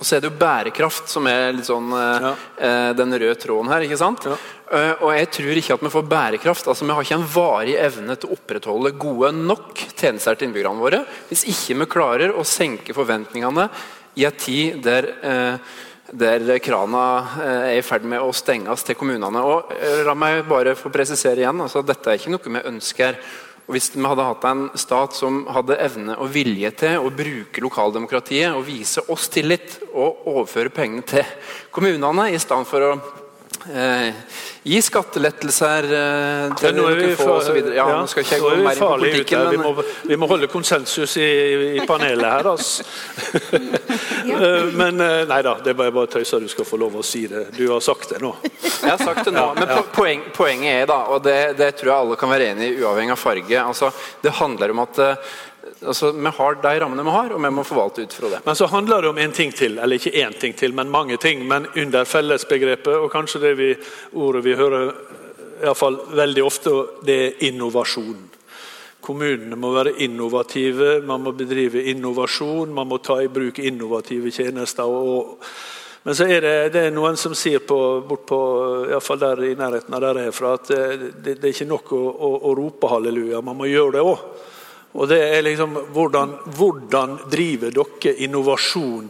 Og 0.00 0.06
så 0.08 0.16
er 0.16 0.22
det 0.24 0.30
jo 0.30 0.38
bærekraft 0.40 1.10
som 1.12 1.26
er 1.28 1.52
litt 1.52 1.68
sånn 1.68 1.90
eh, 1.92 2.24
Ja. 2.24 2.32
eh, 2.56 2.92
den 2.96 3.12
røde 3.12 3.36
tråden 3.36 3.68
her. 3.68 3.84
ikke 3.84 4.00
sant? 4.00 4.24
Ja. 4.24 4.38
Uh, 4.70 4.94
og 5.02 5.10
jeg 5.16 5.26
tror 5.34 5.58
ikke 5.58 5.74
at 5.74 5.82
vi 5.82 5.90
får 5.90 6.04
bærekraft. 6.06 6.68
altså 6.70 6.86
Vi 6.86 6.94
har 6.94 7.02
ikke 7.02 7.18
en 7.18 7.30
varig 7.34 7.74
evne 7.74 8.14
til 8.16 8.30
å 8.30 8.36
opprettholde 8.36 8.92
gode 9.02 9.32
nok 9.34 9.74
tjenester 9.98 10.38
til 10.38 10.46
innbyggerne 10.46 10.78
våre 10.78 11.00
hvis 11.28 11.42
ikke 11.50 11.80
vi 11.80 11.88
klarer 11.90 12.30
å 12.38 12.44
senke 12.46 12.94
forventningene 12.94 13.66
i 14.14 14.28
en 14.28 14.36
tid 14.38 14.78
der 14.84 15.08
eh, 15.26 15.72
der 16.10 16.58
krana 16.58 17.02
eh, 17.42 17.66
er 17.72 17.76
i 17.78 17.82
ferd 17.86 18.06
med 18.06 18.22
å 18.22 18.32
stenges 18.34 18.82
til 18.86 18.96
kommunene. 18.98 19.42
Og 19.42 19.74
La 20.06 20.14
meg 20.18 20.44
bare 20.48 20.76
få 20.78 20.90
presisere 20.90 21.42
igjen. 21.42 21.60
altså 21.66 21.82
Dette 21.86 22.10
er 22.10 22.18
ikke 22.18 22.32
noe 22.34 22.54
vi 22.56 22.64
ønsker. 22.72 23.18
Og 23.70 23.76
Hvis 23.76 23.92
vi 23.94 24.02
hadde 24.02 24.24
hatt 24.26 24.44
en 24.48 24.64
stat 24.74 25.14
som 25.14 25.44
hadde 25.46 25.76
evne 25.78 26.16
og 26.18 26.32
vilje 26.34 26.72
til 26.80 27.04
å 27.06 27.12
bruke 27.14 27.62
lokaldemokratiet 27.62 28.50
og 28.50 28.64
vise 28.66 29.04
oss 29.14 29.28
tillit 29.30 29.76
og 29.92 30.24
overføre 30.26 30.72
pengene 30.74 31.06
til 31.06 31.22
kommunene, 31.70 32.32
i 32.34 32.40
stedet 32.42 32.66
for 32.66 32.82
å 32.88 32.96
eh, 33.68 34.14
gi 34.62 34.80
skattelettelser 34.84 35.88
eh, 35.96 36.54
til 36.60 36.76
nå 36.76 36.86
er 36.88 36.98
vi 36.98 37.08
noen 37.10 37.20
få 37.20 37.30
osv. 37.38 37.58
Ja, 37.76 37.86
nå 37.92 38.06
skal 38.10 38.24
ikke 38.24 38.38
jeg 38.38 38.44
gå 38.44 38.52
er 38.54 38.62
mer 38.64 38.74
inn 38.74 38.82
på 38.82 38.90
politikken. 38.96 39.46
Vi 39.50 39.60
må, 39.60 39.74
vi 40.12 40.20
må 40.20 40.30
holde 40.30 40.50
konsensus 40.52 41.16
i, 41.20 41.30
i 41.80 41.86
panelet 41.88 42.30
her, 42.30 42.50
altså. 42.54 42.86
Eh, 44.30 44.64
Men 44.74 45.00
eh, 45.00 45.26
nei 45.28 45.40
da, 45.42 45.56
det 45.64 45.72
er 45.72 45.76
bare, 45.76 45.92
bare 45.94 46.08
tøyser 46.12 46.40
du 46.40 46.48
skal 46.50 46.66
få 46.68 46.78
lov 46.80 46.98
å 47.00 47.04
si 47.04 47.24
det. 47.28 47.46
Du 47.56 47.64
har 47.70 47.80
sagt 47.84 48.12
det 48.12 48.20
nå. 48.22 48.32
Jeg 48.62 48.88
har 48.88 49.00
sagt 49.00 49.24
det 49.26 49.34
nå, 49.34 49.46
men 49.58 49.72
poeng, 49.94 50.22
poenget 50.36 50.82
er 50.82 50.88
da, 50.90 50.98
og 51.12 51.22
det, 51.24 51.38
det 51.58 51.72
tror 51.78 51.92
jeg 51.92 52.04
alle 52.04 52.18
kan 52.20 52.32
være 52.32 52.50
enig 52.52 52.70
i, 52.70 52.78
uavhengig 52.80 53.14
av 53.16 53.20
farge 53.20 53.62
altså, 53.62 53.90
Det 54.22 54.32
handler 54.40 54.74
om 54.74 54.82
at 54.84 55.00
eh, 55.04 55.30
altså, 55.86 56.12
vi 56.12 56.32
har 56.36 56.58
de 56.62 56.80
rammene 56.80 57.04
vi 57.04 57.14
har, 57.14 57.32
og 57.34 57.42
vi 57.42 57.50
må 57.54 57.64
forvalte 57.66 58.04
ut 58.04 58.16
fra 58.16 58.32
det. 58.34 58.40
Men 58.44 58.56
så 58.56 58.68
handler 58.70 59.02
det 59.02 59.12
om 59.12 59.18
en 59.18 59.32
ting 59.32 59.52
til, 59.52 59.78
eller 59.78 60.00
ikke 60.00 60.16
én 60.24 60.36
ting 60.40 60.56
til, 60.56 60.74
men 60.74 60.90
mange 60.90 61.16
ting. 61.16 61.46
Men 61.48 61.66
under 61.76 62.04
fellesbegrepet, 62.04 62.96
og 62.96 63.10
kanskje 63.12 63.42
det 63.44 63.54
vi, 63.58 63.70
ordet 64.12 64.44
vi 64.44 64.58
hører 64.58 64.92
i 65.60 65.74
fall 65.76 65.98
veldig 66.16 66.44
ofte, 66.44 66.70
det 67.04 67.18
er 67.24 67.42
innovasjon. 67.50 68.28
Kommunene 69.00 69.56
må 69.56 69.72
være 69.72 69.96
innovative, 70.04 71.00
man 71.04 71.22
må 71.24 71.32
bedrive 71.36 71.82
innovasjon, 71.92 72.72
man 72.72 72.88
må 72.88 73.00
ta 73.04 73.20
i 73.22 73.30
bruk 73.32 73.58
innovative 73.58 74.32
tjenester. 74.32 74.88
Og, 74.88 75.38
men 76.04 76.16
så 76.16 76.28
er 76.28 76.44
det, 76.44 76.54
det 76.72 76.84
er 76.86 76.94
noen 76.96 77.16
som 77.20 77.34
sier 77.36 77.64
på, 77.64 77.78
bort 78.08 78.26
på, 78.28 78.40
fall 79.04 79.20
der 79.20 79.44
i 79.48 79.56
nærheten 79.56 79.96
av 79.96 80.04
der 80.04 80.22
jeg 80.22 80.32
er 80.32 80.36
fra, 80.36 80.54
at 80.56 80.70
det, 80.70 81.36
det 81.40 81.40
er 81.40 81.52
ikke 81.52 81.68
nok 81.68 81.92
å, 81.96 82.00
å, 82.12 82.30
å 82.50 82.54
rope 82.56 82.92
halleluja, 82.92 83.42
man 83.44 83.58
må 83.58 83.68
gjøre 83.68 83.98
det 83.98 84.04
òg. 84.04 84.24
Og 84.94 85.08
det 85.08 85.20
er 85.22 85.44
liksom, 85.46 85.76
hvordan, 85.94 86.34
hvordan 86.56 87.16
driver 87.30 87.70
dere 87.70 88.14
innovasjon 88.26 89.08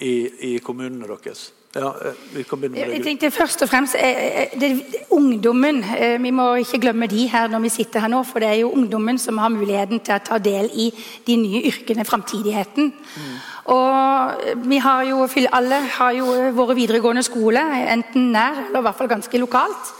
i, 0.00 0.14
i 0.54 0.58
kommunene 0.64 1.06
deres? 1.06 1.50
Ja, 1.74 1.94
eh, 2.04 2.12
vi 2.34 2.42
kan 2.42 2.58
begynne 2.58 2.82
med 2.82 2.96
Jeg 2.96 3.02
tenkte 3.04 3.28
først 3.30 3.62
og 3.62 3.68
fremst 3.70 3.94
eh, 3.94 4.40
eh, 4.42 4.54
det, 4.58 4.70
Ungdommen 5.14 5.84
Vi 6.18 6.32
må 6.34 6.54
ikke 6.58 6.80
glemme 6.82 7.06
de 7.06 7.28
her 7.30 7.46
når 7.46 7.62
vi 7.62 7.68
sitter 7.68 8.02
her 8.02 8.10
nå. 8.10 8.24
For 8.26 8.42
det 8.42 8.48
er 8.48 8.58
jo 8.64 8.72
ungdommen 8.74 9.18
som 9.18 9.38
har 9.38 9.52
muligheten 9.54 10.02
til 10.02 10.16
å 10.16 10.24
ta 10.24 10.38
del 10.42 10.66
i 10.74 10.88
de 11.26 11.36
nye 11.38 11.62
yrkene, 11.70 12.04
framtidigheten. 12.04 12.90
Og 13.70 14.66
vi 14.66 14.78
har 14.82 15.04
jo, 15.06 15.28
alle 15.52 15.78
har 15.94 16.12
jo 16.18 16.26
våre 16.58 16.74
videregående 16.74 17.22
skole, 17.22 17.62
enten 17.92 18.32
nær 18.34 18.64
eller 18.64 18.80
i 18.80 18.86
hvert 18.88 18.98
fall 18.98 19.12
ganske 19.14 19.38
lokalt. 19.38 19.94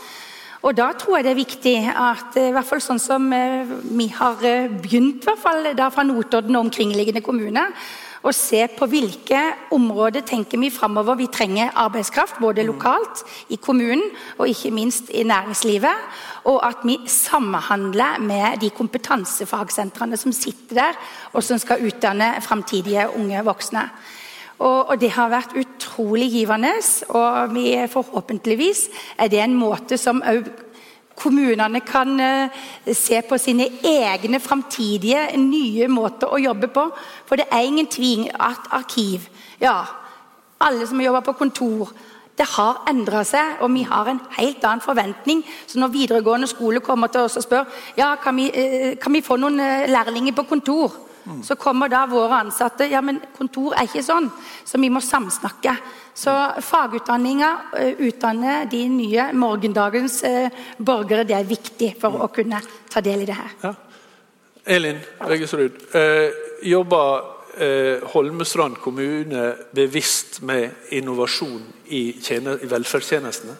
Og 0.61 0.77
da 0.77 0.91
tror 0.93 1.17
jeg 1.17 1.25
det 1.25 1.31
er 1.31 1.41
viktig 1.41 1.75
at 1.89 2.37
eh, 2.37 2.51
i 2.51 2.53
hvert 2.53 2.67
fall 2.69 2.83
sånn 2.83 3.01
som 3.01 3.25
eh, 3.33 3.65
vi 3.89 4.05
har 4.13 4.43
eh, 4.45 4.69
begynt, 4.69 5.23
i 5.23 5.29
hvert 5.31 5.41
fall 5.41 5.71
da 5.77 5.89
fra 5.93 6.05
Notodden 6.05 6.57
og 6.57 6.67
omkringliggende 6.67 7.23
kommuner, 7.25 7.73
å 8.21 8.29
se 8.37 8.59
på 8.77 8.85
hvilke 8.85 9.39
områder 9.73 10.21
tenker 10.29 10.61
vi 10.61 10.69
framover 10.69 11.17
vi 11.17 11.25
trenger 11.33 11.73
arbeidskraft, 11.81 12.37
både 12.37 12.67
lokalt, 12.67 13.23
i 13.49 13.57
kommunen 13.57 14.03
og 14.37 14.51
ikke 14.51 14.69
minst 14.75 15.09
i 15.09 15.25
næringslivet. 15.25 16.05
Og 16.51 16.59
at 16.61 16.85
vi 16.85 16.99
samhandler 17.09 18.21
med 18.21 18.61
de 18.61 18.69
kompetansefagsentrene 18.77 20.21
som 20.21 20.35
sitter 20.37 20.83
der, 20.83 21.01
og 21.33 21.41
som 21.41 21.57
skal 21.57 21.81
utdanne 21.89 22.35
framtidige 22.45 23.09
unge 23.17 23.41
voksne. 23.49 23.87
Og, 24.61 24.91
og 24.93 24.99
det 25.01 25.11
har 25.15 25.31
vært 25.31 25.55
utrolig 25.57 26.29
givende. 26.31 26.75
Og 27.09 27.55
vi, 27.55 27.65
forhåpentligvis 27.89 28.83
er 29.17 29.31
det 29.31 29.41
en 29.41 29.57
måte 29.57 29.97
som 29.97 30.21
òg 30.21 30.51
kommunene 31.21 31.81
kan 31.85 32.19
eh, 32.19 32.61
se 32.97 33.19
på 33.21 33.37
sine 33.37 33.67
egne 33.85 34.39
framtidige 34.41 35.27
nye 35.37 35.89
måter 35.91 36.31
å 36.31 36.39
jobbe 36.41 36.71
på. 36.73 36.87
For 37.27 37.37
det 37.37 37.49
er 37.51 37.67
ingen 37.67 37.89
tvil 37.91 38.29
at 38.33 38.71
arkiv 38.81 39.29
Ja, 39.61 39.83
alle 40.61 40.87
som 40.89 41.01
jobber 41.01 41.21
på 41.25 41.37
kontor 41.43 41.91
det 42.39 42.47
har 42.55 42.79
endra 42.89 43.21
seg, 43.27 43.59
og 43.61 43.69
vi 43.75 43.83
har 43.85 44.07
en 44.07 44.21
helt 44.37 44.63
annen 44.65 44.81
forventning. 44.81 45.43
Så 45.67 45.77
når 45.77 45.91
videregående 45.93 46.47
skole 46.49 46.79
kommer 46.81 47.11
til 47.11 47.27
oss 47.27 47.37
og 47.37 47.43
spør 47.45 47.67
ja, 47.99 48.15
kan 48.23 48.37
vi, 48.39 48.47
eh, 48.49 48.95
kan 48.97 49.13
vi 49.13 49.21
få 49.21 49.37
noen 49.37 49.59
eh, 49.59 49.89
lærlinger 49.91 50.33
på 50.33 50.47
kontor, 50.49 50.95
så 51.43 51.55
kommer 51.55 51.89
da 51.91 52.05
våre 52.09 52.39
ansatte 52.41 52.87
ja, 52.89 53.01
men 53.01 53.19
kontor 53.37 53.75
er 53.77 53.87
ikke 53.87 54.03
sånn, 54.05 54.29
så 54.65 54.79
vi 54.81 54.89
må 54.89 55.01
samsnakke. 55.05 55.75
Så 56.17 56.33
fagutdanninga, 56.65 57.51
utdanner 58.03 58.07
utdanne 58.21 58.55
de 58.71 58.81
nye 58.89 59.27
morgendagens 59.33 60.23
eh, 60.27 60.63
borgere, 60.77 61.23
det 61.27 61.37
er 61.37 61.47
viktig 61.47 61.93
for 62.01 62.25
å 62.25 62.27
kunne 62.33 62.59
ta 62.91 63.01
del 63.01 63.23
i 63.23 63.29
det 63.29 63.37
her. 63.37 63.53
Ja. 63.63 63.73
Elin 64.75 64.99
Veggesrud, 65.25 65.79
eh, 65.97 66.41
jobber 66.69 67.23
eh, 67.57 68.03
Holmestrand 68.13 68.77
kommune 68.83 69.55
bevisst 69.73 70.41
med 70.45 70.91
innovasjon 70.91 71.63
i, 71.89 72.03
i 72.21 72.69
velferdstjenestene? 72.69 73.57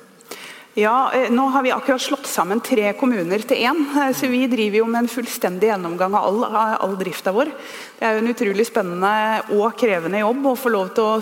Ja, 0.74 1.12
eh, 1.14 1.30
Nå 1.32 1.50
har 1.52 1.64
vi 1.64 1.72
akkurat 1.72 2.02
slått 2.02 2.28
sammen 2.32 2.62
tre 2.64 2.94
kommuner 2.94 3.40
til 3.44 3.58
én. 3.58 3.82
eh, 3.98 4.14
Så 4.14 4.28
vi 4.28 4.48
driver 4.48 4.78
jo 4.78 4.86
med 4.86 5.04
en 5.04 5.08
fullstendig 5.08 5.68
gjennomgang 5.68 6.14
av 6.16 6.24
all, 6.26 6.44
av 6.46 6.78
all 6.82 6.96
drifta 6.98 7.34
vår. 7.34 7.52
Det 8.00 8.08
er 8.08 8.14
jo 8.14 8.22
en 8.24 8.34
utrolig 8.34 8.66
spennende 8.66 9.44
og 9.52 9.76
krevende 9.76 10.20
jobb 10.20 10.46
å 10.46 10.56
få 10.56 10.72
lov 10.72 10.94
til 10.96 11.04
å 11.04 11.22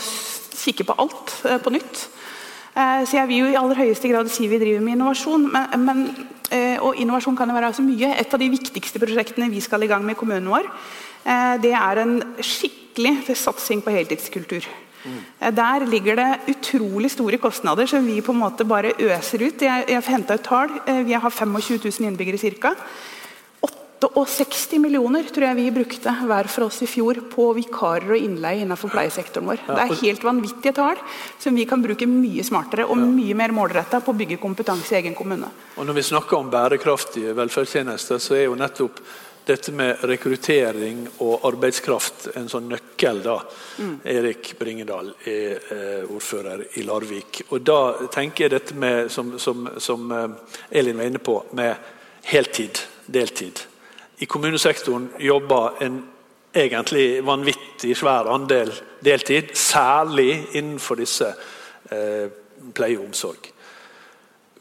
kikke 0.54 0.86
på 0.86 0.96
alt 1.00 1.46
eh, 1.46 1.58
på 1.58 1.72
nytt. 1.72 2.08
Eh, 2.76 3.06
Så 3.06 3.18
jeg 3.18 3.28
vil 3.28 3.38
jo 3.38 3.46
i 3.50 3.56
aller 3.56 3.76
høyeste 3.76 4.08
grad 4.08 4.30
si 4.30 4.48
vi 4.48 4.60
driver 4.60 4.82
med 4.82 4.98
innovasjon. 5.00 5.52
Men, 5.52 5.86
men, 5.86 6.28
eh, 6.52 6.78
og 6.78 6.96
innovasjon 6.96 7.36
kan 7.36 7.50
jo 7.50 7.56
være 7.56 7.74
så 7.74 7.82
mye. 7.82 8.20
Et 8.20 8.34
av 8.34 8.40
de 8.40 8.50
viktigste 8.50 9.00
prosjektene 9.00 9.50
vi 9.50 9.62
skal 9.62 9.82
i 9.82 9.88
gang 9.88 10.06
med 10.06 10.16
i 10.16 10.20
kommunen 10.20 10.46
vår, 10.48 10.70
eh, 11.26 11.58
det 11.58 11.74
er 11.74 11.98
en 11.98 12.22
skikkelig 12.38 13.34
satsing 13.34 13.82
på 13.82 13.90
heltidskultur. 13.98 14.62
Eh, 15.06 15.52
Der 15.52 15.86
ligger 15.86 16.16
det 16.16 16.56
utrolig 16.56 17.12
store 17.12 17.38
kostnader 17.38 17.88
som 17.88 18.06
vi 18.06 18.22
på 18.22 18.32
en 18.32 18.40
måte 18.44 18.66
bare 18.68 18.94
øser 19.00 19.48
ut. 19.48 19.62
Jeg, 19.62 19.86
jeg 19.88 20.04
henta 20.04 20.34
et 20.34 20.44
tall. 20.44 20.70
eh, 20.88 21.04
Vi 21.04 21.14
har 21.14 21.30
25 21.30 21.80
000 21.84 22.10
innbyggere 22.12 22.38
ca. 22.60 22.76
68 24.00 24.80
millioner 24.80 25.28
tror 25.28 25.44
jeg 25.50 25.58
vi 25.58 25.72
brukte 25.76 26.12
hver 26.24 26.48
for 26.48 26.70
oss 26.70 26.78
i 26.86 26.88
fjor 26.88 27.18
på 27.34 27.50
vikarer 27.58 28.14
og 28.16 28.22
innleie 28.24 28.64
innenfor 28.64 28.92
pleiesektoren 28.94 29.50
vår. 29.50 29.60
Det 29.68 29.76
er 29.84 30.00
helt 30.06 30.24
vanvittige 30.24 30.72
tall 30.78 31.02
som 31.40 31.56
vi 31.56 31.66
kan 31.68 31.84
bruke 31.84 32.08
mye 32.08 32.46
smartere 32.48 32.86
og 32.88 32.96
mye 33.02 33.36
mer 33.36 33.52
målretta 33.52 34.00
på 34.00 34.14
å 34.14 34.20
bygge 34.22 34.40
kompetanse 34.40 34.96
i 34.96 35.02
egen 35.02 35.16
kommune. 35.16 35.50
Og 35.76 35.86
Når 35.86 35.94
vi 36.00 36.06
snakker 36.14 36.38
om 36.38 36.50
bærekraftige 36.50 37.36
velferdstjenester, 37.36 38.24
så 38.24 38.38
er 38.40 38.46
jo 38.48 38.56
nettopp 38.56 39.04
dette 39.50 39.74
med 39.74 40.04
rekruttering 40.08 41.06
og 41.26 41.46
arbeidskraft 41.50 42.30
en 42.38 42.50
sånn 42.52 42.70
nøkkel. 42.70 43.22
da. 43.26 43.38
Erik 44.06 44.54
Bringedal 44.60 45.12
er 45.28 45.72
eh, 45.74 46.12
ordfører 46.12 46.66
i 46.78 46.86
Larvik. 46.86 47.44
Og 47.50 47.62
Da 47.66 48.08
tenker 48.14 48.46
jeg 48.46 48.54
dette 48.56 48.78
med, 48.78 49.10
som, 49.12 49.38
som, 49.40 49.68
som 49.78 50.12
eh, 50.12 50.28
Elin 50.80 50.98
var 50.98 51.10
inne 51.10 51.24
på, 51.24 51.40
med 51.58 51.76
heltid, 52.30 52.82
deltid. 53.08 53.64
I 54.20 54.28
kommunesektoren 54.30 55.10
jobber 55.20 55.82
en 55.84 56.02
egentlig 56.54 57.22
vanvittig 57.26 57.96
svær 57.98 58.30
andel 58.34 58.72
deltid, 59.06 59.56
særlig 59.56 60.34
innenfor 60.58 61.00
disse 61.00 61.32
eh, 61.92 62.28
pleie 62.76 63.00
og 63.00 63.10
omsorg. 63.10 63.52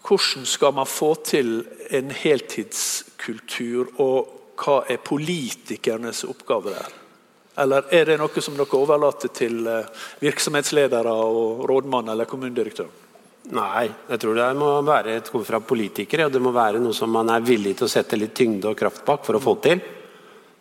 Hvordan 0.09 0.46
skal 0.48 0.72
man 0.72 0.88
få 0.88 1.14
til 1.24 1.66
en 1.90 2.11
heltidskultur, 2.14 3.90
og 4.01 4.38
hva 4.59 4.81
er 4.90 5.03
politikernes 5.03 6.25
oppgave 6.29 6.75
der? 6.75 6.97
Eller 7.59 7.88
er 7.94 8.07
det 8.07 8.18
noe 8.21 8.42
som 8.44 8.55
dere 8.55 8.79
overlater 8.79 9.33
til 9.35 9.66
eh, 9.66 9.87
virksomhetsledere 10.23 11.11
og 11.11 11.64
rådmann 11.68 12.11
eller 12.12 12.29
kommunedirektør? 12.31 12.90
Nei, 13.55 13.87
jeg 14.11 14.21
tror 14.21 14.37
det 14.37 14.49
må 14.61 14.68
være 14.85 15.16
et 15.18 15.31
fra 15.33 15.61
politikere, 15.64 16.27
og 16.29 16.35
det 16.35 16.42
må 16.44 16.53
være 16.53 16.83
noe 16.83 16.94
som 16.94 17.11
man 17.11 17.31
er 17.33 17.40
villig 17.47 17.79
til 17.79 17.88
å 17.88 17.90
sette 17.90 18.18
litt 18.18 18.35
tyngde 18.37 18.68
og 18.68 18.77
kraft 18.79 19.07
bak 19.07 19.25
for 19.27 19.38
å 19.38 19.42
få 19.42 19.57
til. 19.64 19.81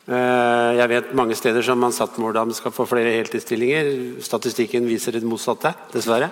Eh, 0.07 0.71
Jeg 0.79 0.89
vet 0.89 1.13
mange 1.13 1.35
steder 1.35 1.61
som 1.61 1.79
man 1.79 1.91
satt 1.91 2.17
mål 2.17 2.37
om 2.45 2.53
skal 2.55 2.71
få 2.71 2.87
flere 2.87 3.13
heltidsstillinger. 3.17 4.21
Statistikken 4.23 4.87
viser 4.87 5.11
det 5.11 5.27
motsatte, 5.27 5.73
dessverre. 5.91 6.31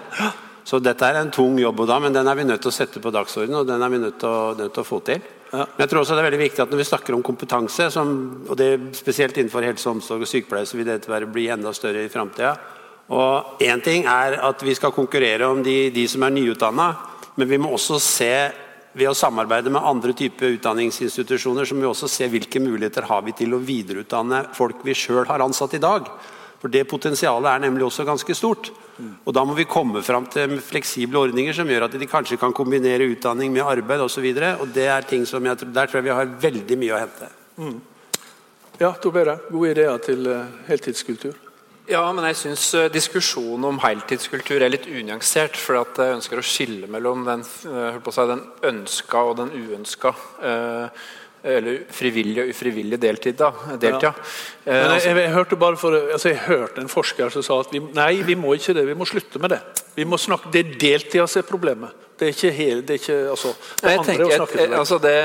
Så 0.65 0.79
dette 0.81 1.05
er 1.05 1.19
en 1.19 1.29
tung 1.29 1.59
jobb, 1.59 1.85
da, 1.85 1.99
men 1.99 2.13
den 2.13 2.27
er 2.27 2.35
vi 2.39 2.47
nødt 2.47 2.63
til 2.63 2.71
å 2.71 2.73
sette 2.73 3.01
på 3.03 3.11
dagsordenen. 3.13 3.59
og 3.59 3.67
den 3.67 3.83
er 3.83 3.89
vi 3.89 3.99
nødt 4.01 4.19
til 4.19 4.29
å, 4.29 4.55
nødt 4.57 4.73
til 4.73 4.81
å 4.81 4.87
få 4.87 5.03
til. 5.05 5.21
Men 5.51 5.83
jeg 5.83 5.89
tror 5.91 6.01
også 6.01 6.15
det 6.17 6.23
er 6.23 6.27
veldig 6.29 6.41
viktig 6.41 6.63
at 6.63 6.71
når 6.73 6.81
vi 6.81 6.87
snakker 6.89 7.15
om 7.15 7.23
kompetanse, 7.23 7.89
som, 7.93 8.09
og 8.49 8.57
det 8.59 8.69
spesielt 8.97 9.37
innenfor 9.37 9.65
helse 9.65 9.89
omsorg 9.91 10.25
og 10.25 10.29
sykepleie, 10.29 10.67
så 10.67 10.79
vil 10.79 10.89
dette 10.89 11.11
være, 11.11 11.29
bli 11.31 11.47
enda 11.53 11.73
større 11.75 12.03
i 12.05 12.11
framtida. 12.11 12.55
Og 13.13 13.61
én 13.61 13.83
ting 13.85 14.07
er 14.09 14.39
at 14.47 14.63
vi 14.65 14.73
skal 14.75 14.95
konkurrere 14.95 15.47
om 15.47 15.61
de, 15.63 15.91
de 15.93 16.07
som 16.09 16.25
er 16.25 16.33
nyutdanna, 16.33 16.89
men 17.37 17.49
vi 17.49 17.59
må 17.61 17.75
også 17.75 17.99
se 18.01 18.33
ved 18.95 19.11
å 19.11 19.17
samarbeide 19.17 19.71
med 19.73 19.83
andre 19.83 20.15
typer 20.15 20.55
utdanningsinstitusjoner, 20.55 21.67
så 21.67 21.75
må 21.75 21.83
vi 21.83 21.91
også 21.91 22.09
se 22.09 22.29
hvilke 22.31 22.61
muligheter 22.63 23.05
har 23.09 23.25
vi 23.25 23.35
til 23.35 23.53
å 23.53 23.61
videreutdanne 23.61 24.45
folk 24.55 24.85
vi 24.87 24.95
sjøl 24.95 25.27
har 25.27 25.43
ansatt 25.43 25.75
i 25.75 25.83
dag. 25.83 26.07
For 26.65 26.73
det 26.73 26.87
potensialet 26.89 27.45
er 27.45 27.59
nemlig 27.61 27.83
også 27.85 28.01
ganske 28.07 28.33
stort. 28.33 28.71
Og 28.97 29.33
Da 29.37 29.43
må 29.45 29.53
vi 29.53 29.67
komme 29.69 30.01
fram 30.01 30.25
til 30.25 30.57
fleksible 30.57 31.19
ordninger 31.27 31.53
som 31.53 31.69
gjør 31.69 31.85
at 31.85 31.97
de 31.99 32.07
kanskje 32.09 32.39
kan 32.41 32.55
kombinere 32.57 33.05
utdanning 33.05 33.53
med 33.53 33.61
arbeid 33.61 34.01
osv. 34.01 34.25
Der 34.33 34.97
tror 35.05 35.99
jeg 35.99 36.03
vi 36.07 36.09
har 36.09 36.25
veldig 36.25 36.77
mye 36.81 36.95
å 36.95 37.01
hente. 37.03 37.29
Ja, 38.79 38.95
Tor 38.97 39.13
Bedre, 39.13 39.37
gode 39.51 39.75
ideer 39.75 40.01
til 40.01 40.25
eh, 40.27 40.55
heltidskultur. 40.67 41.37
Ja, 41.87 42.01
men 42.11 42.25
jeg 42.25 42.39
syns 42.39 42.63
diskusjonen 42.91 43.69
om 43.69 43.77
heltidskultur 43.79 44.57
er 44.57 44.73
litt 44.73 44.89
unyansert. 44.89 45.55
For 45.55 45.77
at 45.83 46.01
jeg 46.01 46.17
ønsker 46.17 46.41
å 46.41 46.47
skille 46.49 46.89
mellom 46.89 47.27
den, 47.29 47.45
eh, 47.69 48.01
på 48.01 48.09
å 48.09 48.15
si, 48.17 48.25
den 48.33 48.41
ønska 48.73 49.21
og 49.21 49.37
den 49.43 49.53
uønska. 49.53 50.15
Eh, 51.45 51.57
eller 51.59 51.81
frivillig 51.93 52.41
og 52.41 52.49
ufrivillig 52.49 52.99
deltid. 53.01 53.37
da, 53.37 53.51
deltid. 53.77 54.09
Ja. 54.09 54.13
Men 54.65 54.95
jeg, 54.95 55.03
jeg, 55.05 55.17
jeg, 55.21 55.33
hørte 55.35 55.59
bare 55.61 55.77
for, 55.77 55.93
altså 55.93 56.31
jeg 56.31 56.41
hørte 56.47 56.81
en 56.81 56.89
forsker 56.89 57.29
som 57.29 57.45
sa 57.45 57.59
at 57.61 57.73
vi, 57.73 57.83
nei, 57.93 58.13
vi 58.25 58.37
må 58.39 58.55
ikke 58.57 58.73
det, 58.73 58.87
vi 58.87 58.97
må 58.97 59.05
slutte 59.05 59.41
med 59.41 59.53
det. 59.53 59.61
Vi 59.95 60.07
må 60.09 60.17
snakke, 60.17 60.51
Det 60.51 60.63
er 60.63 60.73
deltida 60.81 61.27
som 61.27 61.43
er 61.43 61.49
problemet. 61.49 61.93
Det 62.15 62.29
er 62.29 62.31
ikke 62.31 62.49
hele, 62.55 62.83
det 62.87 62.93
er 62.95 62.99
ikke, 63.01 63.15
altså, 63.27 63.49
det 63.81 63.91
jeg 63.91 64.03
tenker, 64.07 64.29
jeg, 64.31 64.67
altså 64.79 64.97
det, 65.03 65.15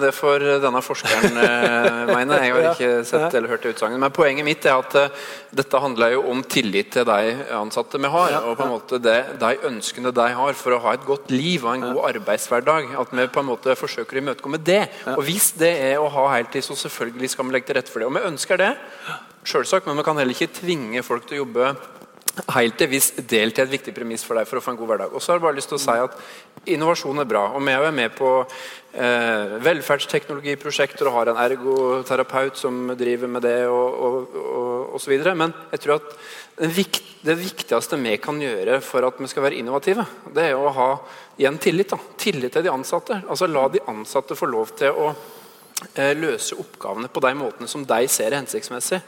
det 0.00 0.12
får 0.16 0.44
denne 0.62 0.80
forskeren 0.80 1.40
eh, 1.42 1.98
mene. 2.16 2.38
Jeg 2.40 2.54
har 2.54 2.68
ikke 2.70 2.92
sett 3.04 3.36
eller 3.36 3.52
hørt 3.52 3.66
det 3.66 3.74
utsagnet. 3.74 4.00
Men 4.00 4.14
poenget 4.16 4.46
mitt 4.46 4.64
er 4.64 4.78
at 4.80 4.96
uh, 4.96 5.26
dette 5.60 5.82
handler 5.84 6.14
jo 6.14 6.22
om 6.32 6.40
tillit 6.48 6.88
til 6.94 7.04
de 7.04 7.34
ansatte 7.58 8.00
vi 8.00 8.12
har. 8.14 8.38
Og 8.48 8.56
på 8.56 8.64
en 8.64 8.72
måte 8.72 9.00
det, 9.04 9.18
de 9.42 9.52
ønskene 9.68 10.14
de 10.16 10.28
har 10.40 10.56
for 10.56 10.78
å 10.78 10.80
ha 10.86 10.96
et 10.96 11.04
godt 11.04 11.28
liv 11.34 11.68
og 11.68 11.74
en 11.74 11.86
god 11.90 12.00
arbeidshverdag. 12.14 12.94
At 13.04 13.12
vi 13.12 13.28
på 13.36 13.44
en 13.44 13.50
måte 13.50 13.76
forsøker 13.76 14.16
å 14.16 14.24
imøtekomme 14.24 14.62
det. 14.64 14.80
Og 15.18 15.20
hvis 15.28 15.50
det 15.60 15.74
er 15.90 16.00
å 16.00 16.08
ha 16.16 16.30
heltid, 16.38 16.64
så 16.64 16.78
selvfølgelig 16.86 17.34
skal 17.34 17.50
vi 17.50 17.58
legge 17.58 17.68
til 17.68 17.80
rette 17.82 17.92
for 17.92 18.00
det. 18.00 18.08
Og 18.08 18.16
vi 18.16 18.24
ønsker 18.32 18.64
det, 18.64 18.72
selvsagt, 19.48 19.84
men 19.84 20.00
vi 20.00 20.08
kan 20.08 20.16
heller 20.16 20.32
ikke 20.32 20.62
tvinge 20.62 21.04
folk 21.04 21.28
til 21.28 21.42
å 21.42 21.44
jobbe 21.44 21.76
heltid 22.54 22.90
viss 22.90 23.10
del 23.30 23.52
til 23.54 23.64
et 23.64 23.72
viktig 23.72 23.94
premiss 23.96 24.24
for 24.26 24.38
deg 24.38 24.48
for 24.48 24.60
å 24.60 24.64
få 24.64 24.74
en 24.74 24.78
god 24.80 24.92
hverdag. 24.92 25.14
Og 25.14 25.22
så 25.22 25.32
har 25.32 25.38
jeg 25.38 25.44
bare 25.46 25.58
lyst 25.58 25.72
til 25.72 25.78
å 25.78 25.82
si 25.82 25.96
at 26.02 26.18
Innovasjon 26.68 27.22
er 27.22 27.28
bra. 27.28 27.44
og 27.54 27.64
Vi 27.64 27.72
er 27.72 27.94
med 27.94 28.14
på 28.16 28.30
eh, 28.42 29.54
velferdsteknologiprosjekter 29.64 31.08
og 31.08 31.16
har 31.16 31.30
en 31.30 31.40
ergoterapeut 31.40 32.58
som 32.60 32.92
driver 32.98 33.30
med 33.30 33.46
det 33.46 33.56
og, 33.70 34.98
videre. 35.08 35.34
Men 35.38 35.54
jeg 35.72 35.84
tror 35.84 35.96
at 35.96 36.12
det 36.58 37.38
viktigste 37.38 38.00
vi 38.02 38.16
kan 38.20 38.40
gjøre 38.42 38.80
for 38.84 39.06
at 39.06 39.20
vi 39.22 39.30
skal 39.30 39.46
være 39.46 39.60
innovative, 39.62 40.04
det 40.34 40.50
er 40.50 40.58
å 40.58 40.74
ha 40.74 40.90
igjen 41.38 41.58
tillit. 41.62 41.94
Da. 41.94 41.98
Tillit 42.18 42.52
til 42.52 42.66
de 42.66 42.74
ansatte. 42.74 43.22
Altså 43.28 43.48
La 43.48 43.68
de 43.72 43.84
ansatte 43.88 44.36
få 44.36 44.50
lov 44.50 44.74
til 44.76 44.92
å 44.92 45.12
løse 46.18 46.56
oppgavene 46.58 47.06
på 47.12 47.20
de 47.22 47.30
måtene 47.38 47.68
som 47.70 47.84
de 47.86 48.08
ser 48.10 48.32
er 48.32 48.40
hensiktsmessig. 48.40 48.98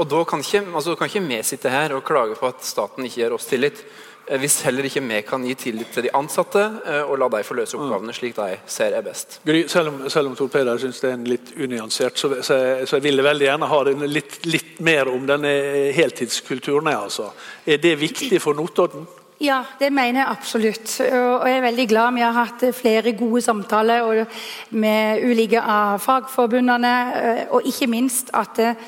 Og 0.00 0.08
Da 0.08 0.22
kan 0.24 0.40
ikke, 0.40 0.62
altså, 0.74 0.94
kan 0.96 1.10
ikke 1.10 1.26
vi 1.28 1.42
sitte 1.44 1.72
her 1.72 1.92
og 1.92 2.04
klage 2.04 2.38
på 2.38 2.48
at 2.48 2.64
staten 2.64 3.04
ikke 3.04 3.20
gir 3.20 3.36
oss 3.36 3.48
tillit. 3.50 3.84
Eh, 4.26 4.40
hvis 4.40 4.62
heller 4.64 4.86
ikke 4.88 5.02
vi 5.04 5.20
kan 5.26 5.42
gi 5.44 5.54
tillit 5.54 5.90
til 5.92 6.06
de 6.06 6.12
ansatte 6.16 6.62
eh, 6.86 7.02
og 7.02 7.18
la 7.20 7.28
dem 7.28 7.44
få 7.44 7.56
løse 7.58 7.76
oppgavene 7.76 8.14
slik 8.16 8.36
de 8.38 8.56
ser 8.66 8.96
er 8.96 9.04
best. 9.04 9.40
Selv 9.68 9.92
om, 9.92 9.98
selv 10.08 10.30
om 10.30 10.36
Tor 10.38 10.48
Peder 10.52 10.80
syns 10.80 11.02
det 11.02 11.10
er 11.10 11.18
en 11.18 11.26
litt 11.28 11.52
unyansert, 11.60 12.16
så, 12.18 12.30
så, 12.40 12.58
så 12.86 12.96
jeg 12.96 13.04
ville 13.04 13.24
veldig 13.24 13.48
gjerne 13.50 13.68
ha 13.68 13.82
litt, 14.06 14.38
litt, 14.48 14.70
mer 14.84 15.06
om 15.06 15.26
denne 15.28 15.52
heltidskulturen. 15.94 16.88
Altså. 16.90 17.28
Er 17.66 17.78
det 17.82 17.94
viktig 18.00 18.40
for 18.42 18.56
Notodden? 18.58 19.04
Ja, 19.42 19.64
det 19.78 19.90
mener 19.92 20.20
jeg 20.20 20.30
absolutt. 20.30 21.00
Og 21.00 21.48
jeg 21.48 21.56
er 21.58 21.64
veldig 21.64 21.88
glad 21.90 22.14
vi 22.14 22.22
har 22.22 22.36
hatt 22.36 22.62
flere 22.76 23.12
gode 23.18 23.42
samtaler 23.42 24.22
med 24.70 25.24
ulike 25.26 25.58
av 25.58 25.98
fagforbundene. 25.98 26.94
Eh, 27.18 27.42
og 27.50 27.66
ikke 27.66 27.90
minst 27.90 28.30
at 28.34 28.60
eh, 28.62 28.78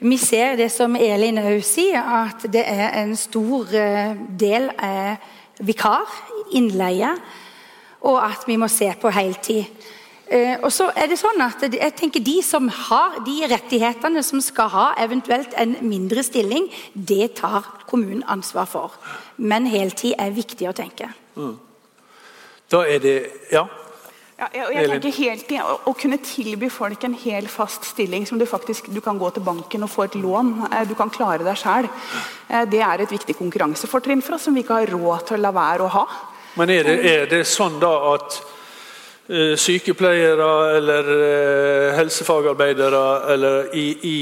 vi 0.00 0.16
ser 0.16 0.56
det 0.56 0.70
som 0.72 0.96
Elin 0.96 1.38
òg 1.42 1.60
sier, 1.64 2.00
at 2.00 2.46
det 2.52 2.64
er 2.64 2.96
en 3.02 3.12
stor 3.16 3.68
del 3.72 4.70
del 4.74 5.16
vikar, 5.64 6.10
innleie, 6.52 7.12
og 8.04 8.18
at 8.24 8.48
vi 8.48 8.56
må 8.60 8.68
se 8.68 8.90
på 9.00 9.12
heltid. 9.14 9.68
Eh, 10.24 10.56
og 10.64 10.70
så 10.72 10.88
er 10.96 11.10
det 11.10 11.18
sånn 11.20 11.42
at 11.44 11.66
jeg 11.68 11.92
tenker 11.98 12.22
De 12.24 12.38
som 12.42 12.64
har 12.72 13.18
de 13.26 13.34
rettighetene 13.50 14.22
som 14.24 14.40
skal 14.40 14.70
ha 14.72 14.86
eventuelt 15.04 15.52
en 15.60 15.76
mindre 15.84 16.24
stilling, 16.24 16.70
det 16.94 17.34
tar 17.42 17.66
kommunen 17.90 18.24
ansvar 18.32 18.68
for. 18.70 18.96
Men 19.36 19.66
heltid 19.66 20.14
er 20.18 20.34
viktig 20.34 20.68
å 20.70 20.74
tenke. 20.76 21.08
Mm. 21.36 21.56
Da 22.70 22.84
er 22.88 23.02
det 23.02 23.16
Ja. 23.52 23.66
Ja, 24.34 24.48
jeg, 24.50 24.66
jeg 24.74 24.88
tenker 24.90 25.12
helt 25.14 25.52
i, 25.54 25.58
å, 25.62 25.74
å, 25.86 25.92
kunne 25.94 26.16
tilby 26.18 26.66
folk 26.66 27.04
en 27.06 27.12
hel 27.14 27.46
fast 27.46 27.84
stilling 27.86 28.24
som 28.26 28.34
du 28.40 28.42
faktisk 28.50 28.88
du 28.90 28.98
kan 29.00 29.14
gå 29.14 29.28
til 29.30 29.44
banken 29.46 29.86
og 29.86 29.92
få 29.92 30.08
et 30.08 30.16
lån, 30.18 30.50
eh, 30.72 30.82
du 30.90 30.96
kan 30.98 31.12
klare 31.14 31.46
deg 31.46 31.54
sjøl, 31.54 31.86
eh, 32.50 32.64
det 32.66 32.80
er 32.82 33.04
et 33.04 33.14
viktig 33.14 33.36
konkurransefortrinn 33.38 34.24
for 34.26 34.34
oss 34.34 34.48
som 34.48 34.58
vi 34.58 34.64
ikke 34.66 34.80
har 34.80 34.90
råd 34.90 35.28
til 35.28 35.38
å 35.38 35.44
la 35.44 35.54
være 35.54 35.86
å 35.86 35.92
ha. 35.94 36.02
Men 36.58 36.74
er 36.74 36.90
det, 36.90 36.96
er 37.12 37.30
det 37.30 37.44
sånn 37.46 37.78
da 37.78 37.92
at 38.10 38.40
Eh, 38.42 38.63
sykepleiere 39.56 40.76
eller 40.76 41.06
eh, 41.14 41.94
helsefagarbeidere 41.96 43.04
eller 43.32 43.70
i, 43.72 43.86
i, 44.04 44.18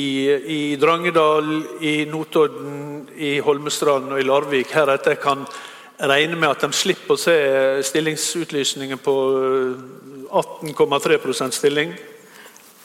i 0.46 0.76
Drangedal, 0.78 1.48
i 1.82 2.04
Notodden, 2.06 3.08
i 3.18 3.38
Holmestrand 3.42 4.12
og 4.12 4.20
i 4.20 4.26
Larvik 4.26 4.70
heretter 4.70 5.18
kan 5.18 5.42
regne 5.98 6.38
med 6.38 6.52
at 6.52 6.62
de 6.62 6.70
slipper 6.74 7.16
å 7.16 7.20
se 7.20 7.34
stillingsutlysninger 7.90 9.02
på 9.02 9.16
18,3 10.30 11.18
eh, 11.18 11.50
stilling? 11.50 11.94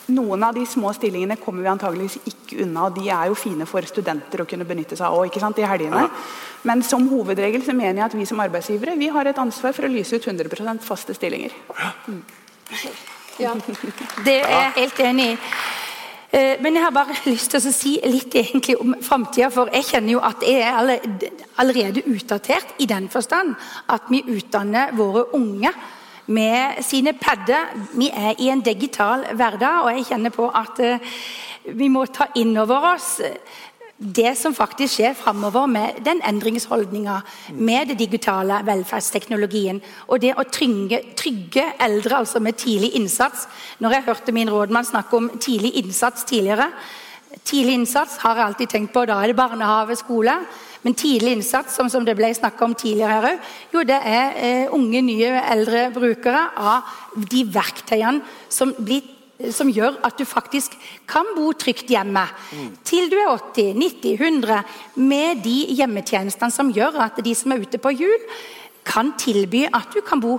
Noen 0.07 0.43
av 0.47 0.55
de 0.55 0.63
små 0.65 0.93
stillingene 0.95 1.35
kommer 1.41 1.65
vi 1.65 1.71
antageligvis 1.71 2.19
ikke 2.29 2.61
unna. 2.63 2.85
og 2.87 2.95
De 2.95 3.09
er 3.11 3.27
jo 3.27 3.35
fine 3.35 3.65
for 3.67 3.83
studenter 3.89 4.43
å 4.43 4.47
kunne 4.47 4.67
benytte 4.67 4.95
seg 4.95 5.07
av 5.07 5.25
ikke 5.27 5.41
sant, 5.43 5.59
i 5.59 5.67
helgene. 5.67 6.05
Ja. 6.05 6.27
Men 6.67 6.83
som 6.83 7.09
hovedregel 7.11 7.63
så 7.65 7.75
mener 7.75 8.01
jeg 8.01 8.05
at 8.07 8.15
vi 8.17 8.27
som 8.29 8.39
arbeidsgivere 8.43 8.95
vi 8.99 9.11
har 9.13 9.27
et 9.27 9.41
ansvar 9.41 9.75
for 9.75 9.87
å 9.87 9.91
lyse 9.91 10.15
ut 10.15 10.27
100 10.27 10.79
faste 10.85 11.15
stillinger. 11.17 11.55
Mm. 12.07 12.23
Ja, 13.37 13.51
det 14.25 14.39
er 14.41 14.55
jeg 14.55 14.71
helt 14.79 15.03
enig 15.05 15.27
i. 15.33 15.35
Eh, 16.31 16.55
men 16.59 16.75
jeg 16.75 16.83
har 16.83 16.91
bare 16.91 17.15
lyst 17.25 17.53
til 17.53 17.61
å 17.61 17.71
si 17.71 17.93
litt 18.03 18.35
egentlig 18.35 18.75
om 18.81 18.95
framtida. 19.03 19.51
For 19.53 19.71
jeg 19.75 19.87
kjenner 19.91 20.15
jo 20.15 20.23
at 20.27 20.43
jeg 20.43 20.63
er 20.63 20.79
allerede 21.61 22.03
utdatert 22.09 22.75
i 22.83 22.89
den 22.89 23.07
forstand 23.11 23.55
at 23.93 24.09
vi 24.11 24.23
utdanner 24.23 24.95
våre 24.97 25.27
unge 25.37 25.71
med 26.27 26.83
sine 26.83 27.13
padder. 27.17 27.71
Vi 27.93 28.09
er 28.13 28.35
i 28.39 28.49
en 28.51 28.61
digital 28.61 29.25
hverdag, 29.33 29.83
og 29.83 29.95
jeg 29.95 30.09
kjenner 30.11 30.33
på 30.35 30.49
at 30.49 30.79
uh, 30.83 31.15
vi 31.77 31.87
må 31.91 32.05
ta 32.05 32.29
inn 32.35 32.55
over 32.57 32.93
oss 32.95 33.17
det 33.97 34.35
som 34.37 34.53
faktisk 34.53 34.99
skjer 34.99 35.15
framover 35.17 35.65
med 35.65 36.03
den 36.05 36.19
endringsholdninga, 36.21 37.15
med 37.57 37.89
det 37.89 37.97
digitale 37.97 38.59
velferdsteknologien. 38.67 39.81
Og 40.07 40.21
det 40.21 40.35
å 40.37 40.45
trygge, 40.45 41.01
trygge, 41.17 41.63
eldre 41.81 42.19
altså 42.21 42.39
med 42.39 42.59
tidlig 42.61 42.93
innsats. 42.99 43.47
Når 43.81 43.97
jeg 43.97 44.07
hørte 44.11 44.35
min 44.37 44.53
rådmann 44.53 44.85
snakke 44.85 45.17
om 45.17 45.29
tidlig 45.41 45.75
innsats 45.81 46.27
tidligere 46.29 46.71
Tidlig 47.47 47.73
innsats 47.77 48.17
har 48.23 48.35
jeg 48.35 48.45
alltid 48.45 48.69
tenkt 48.71 48.93
på. 48.95 49.03
Da 49.07 49.21
er 49.21 49.31
det 49.31 49.37
barnehage, 49.37 49.95
skole. 49.99 50.33
Men 50.87 50.95
tidlig 50.95 51.33
innsats, 51.35 51.75
som, 51.75 51.89
som 51.91 52.05
det 52.07 52.13
ble 52.15 52.29
snakka 52.31 52.63
om 52.63 52.71
tidligere 52.77 53.15
her 53.19 53.53
jo 53.73 53.81
det 53.83 53.97
er 54.07 54.37
eh, 54.39 54.69
unge, 54.71 55.01
nye, 55.03 55.33
eldre 55.51 55.81
brukere 55.91 56.45
av 56.55 56.93
de 57.27 57.41
verktøyene 57.51 58.21
som, 58.47 58.71
blir, 58.79 59.03
som 59.51 59.67
gjør 59.67 59.97
at 60.07 60.15
du 60.15 60.23
faktisk 60.23 60.77
kan 61.11 61.27
bo 61.35 61.49
trygt 61.59 61.91
hjemme 61.91 62.23
mm. 62.23 62.69
til 62.87 63.11
du 63.11 63.17
er 63.19 63.33
80, 63.33 63.73
90, 63.81 64.13
100, 64.15 64.61
med 65.03 65.43
de 65.43 65.57
hjemmetjenestene 65.75 66.55
som 66.55 66.71
gjør 66.71 67.01
at 67.09 67.19
de 67.25 67.35
som 67.35 67.51
er 67.51 67.67
ute 67.67 67.83
på 67.83 67.91
hjul, 67.97 68.23
kan 68.87 69.11
tilby 69.19 69.65
at 69.67 69.91
du 69.91 69.99
kan 70.07 70.23
bo 70.23 70.37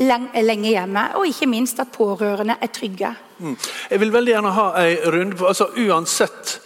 lenge 0.00 0.70
hjemme, 0.70 1.10
og 1.20 1.28
ikke 1.28 1.50
minst 1.50 1.84
at 1.84 1.92
pårørende 1.92 2.56
er 2.56 2.72
trygge. 2.72 3.12
Mm. 3.36 3.60
Jeg 3.92 4.00
vil 4.00 4.16
veldig 4.16 4.36
gjerne 4.38 4.56
ha 4.56 4.66
en 4.80 5.08
runde 5.12 5.36
på 5.36 5.52
altså 5.52 5.68
Uansett 5.76 6.56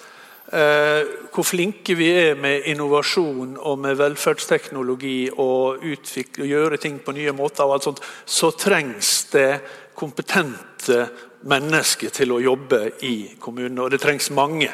hvor 0.45 1.47
flinke 1.47 1.95
vi 1.97 2.11
er 2.13 2.35
med 2.39 2.67
innovasjon 2.69 3.57
og 3.57 3.79
med 3.81 3.97
velferdsteknologi 3.97 5.31
og 5.41 5.83
utvikle, 5.83 6.47
gjøre 6.47 6.79
ting 6.83 6.99
på 7.01 7.15
nye 7.17 7.33
måter, 7.33 7.65
og 7.65 7.79
alt 7.79 7.87
sånt, 7.89 8.03
så 8.27 8.53
trengs 8.53 9.13
det 9.33 9.49
kompetente 9.97 11.07
mennesker 11.49 12.13
til 12.13 12.35
å 12.35 12.43
jobbe 12.43 12.83
i 13.09 13.17
kommunene. 13.41 13.87
Og 13.87 13.95
det 13.95 14.03
trengs 14.05 14.31
mange. 14.37 14.69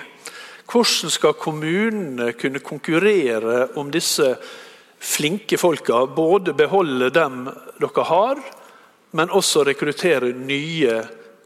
Hvordan 0.71 1.11
skal 1.11 1.39
kommunene 1.39 2.33
kunne 2.39 2.63
konkurrere 2.63 3.71
om 3.81 3.91
disse 3.91 4.35
flinke 5.01 5.59
folka? 5.59 6.05
Både 6.07 6.55
beholde 6.55 7.11
dem 7.15 7.47
dere 7.81 8.07
har, 8.11 8.43
men 9.19 9.33
også 9.35 9.65
rekruttere 9.67 10.31
nye 10.35 11.01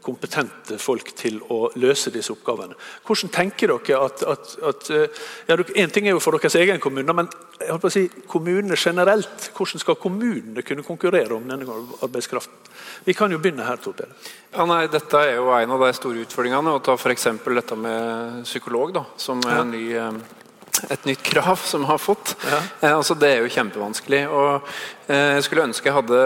kompetente 0.04 0.78
folk 0.80 1.14
til 1.16 1.40
å 1.52 1.70
løse 1.80 2.12
disse 2.14 2.32
oppgavene. 2.34 2.76
Hvordan 3.06 3.32
tenker 3.32 3.72
dere 3.72 4.02
at, 4.04 4.24
at, 4.28 4.54
at 4.70 4.90
eh, 4.92 5.24
ja, 5.48 5.56
En 5.56 5.90
ting 5.90 6.06
er 6.06 6.14
jo 6.14 6.22
for 6.22 6.36
deres 6.36 6.56
egen 6.60 6.80
kommune, 6.82 7.16
men 7.16 7.30
jeg 7.60 7.80
på 7.80 7.90
å 7.90 7.94
si, 7.94 8.04
kommunene 8.30 8.76
generelt. 8.76 9.50
Hvordan 9.56 9.82
skal 9.82 9.98
kommunene 10.00 10.64
kunne 10.66 10.84
konkurrere 10.86 11.36
om 11.36 11.48
denne 11.48 11.80
arbeidskraften? 12.04 12.72
Vi 13.04 13.16
kan 13.16 13.32
jo 13.32 13.40
begynne 13.40 13.66
her. 13.66 13.80
Tor 13.82 13.96
Ja, 14.04 14.64
nei, 14.68 14.84
dette 14.92 15.20
er 15.24 15.36
jo 15.38 15.50
en 15.54 15.74
av 15.76 15.84
de 15.86 15.92
store 15.96 16.24
utfordringene. 16.24 16.76
å 16.76 16.82
Ta 16.84 16.96
f.eks. 16.98 17.28
dette 17.44 17.76
med 17.78 18.44
psykolog, 18.44 18.94
da, 18.94 19.04
som 19.16 19.42
er 19.48 19.60
en 19.62 19.72
ny 19.72 19.84
eh, 19.96 20.42
et 20.90 21.06
nytt 21.06 21.22
krav 21.22 21.60
som 21.62 21.84
har 21.88 21.98
fått. 21.98 22.34
Ja. 22.44 22.58
Eh, 22.80 22.96
altså 22.96 23.14
det 23.18 23.30
er 23.30 23.44
jo 23.44 23.52
kjempevanskelig. 23.52 24.22
og 24.28 24.66
eh, 25.06 25.36
Jeg 25.36 25.44
skulle 25.46 25.66
ønske 25.68 25.88
jeg 25.88 25.96
hadde 25.96 26.20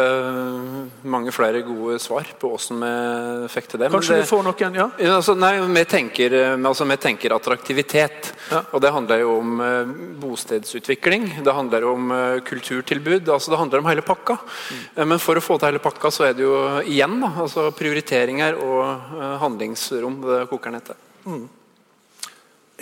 mange 1.09 1.33
flere 1.35 1.61
gode 1.67 1.99
svar 2.03 2.29
på 2.41 2.51
hvordan 2.53 2.83
vi 2.83 3.51
fikk 3.53 3.69
til 3.73 3.83
det. 3.83 3.91
Kanskje 3.93 4.17
det, 4.17 4.25
vi 4.25 4.31
får 4.31 4.47
noen, 4.47 4.79
ja? 4.79 4.89
Altså, 5.13 5.35
nei, 5.39 5.53
vi 5.61 5.85
tenker, 5.91 6.37
altså, 6.57 6.89
vi 6.89 6.99
tenker 7.03 7.37
attraktivitet. 7.37 8.33
Ja. 8.53 8.63
Og 8.73 8.83
det 8.85 8.95
handler 8.95 9.23
jo 9.25 9.37
om 9.43 9.61
eh, 9.65 9.93
bostedsutvikling. 10.23 11.29
Det 11.45 11.57
handler 11.61 11.89
om 11.93 12.11
eh, 12.15 12.41
kulturtilbud. 12.49 13.29
altså 13.29 13.53
Det 13.53 13.61
handler 13.61 13.85
om 13.85 13.93
hele 13.93 14.07
pakka. 14.07 14.39
Mm. 14.41 14.83
Eh, 14.95 15.05
men 15.13 15.23
for 15.23 15.39
å 15.39 15.45
få 15.45 15.59
til 15.59 15.73
hele 15.73 15.85
pakka, 15.85 16.13
så 16.15 16.31
er 16.31 16.39
det 16.39 16.47
jo 16.47 16.57
igjen 16.89 17.21
da, 17.23 17.35
altså 17.45 17.69
prioriteringer 17.77 18.59
og 18.65 18.83
eh, 18.89 19.39
handlingsrom 19.45 20.21
det 20.25 20.43
koker 20.51 20.75
ned 20.75 20.89
til. 20.89 21.07
Mm. 21.29 21.47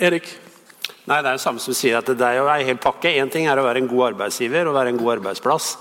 Erik? 0.07 0.27
Nei, 1.07 1.21
Det 1.23 1.29
er 1.29 1.37
det 1.37 1.43
samme 1.43 1.63
som 1.63 1.75
sier 1.75 2.01
at 2.01 2.09
det 2.09 2.25
er 2.27 2.41
jo 2.41 2.47
en 2.51 2.65
hel 2.67 2.79
pakke. 2.83 3.13
Én 3.15 3.31
ting 3.31 3.47
er 3.47 3.59
å 3.59 3.63
være 3.63 3.79
en 3.79 3.87
god 3.87 4.09
arbeidsgiver 4.11 4.67
og 4.67 4.75
være 4.75 4.91
en 4.91 4.99
god 4.99 5.13
arbeidsplass. 5.17 5.77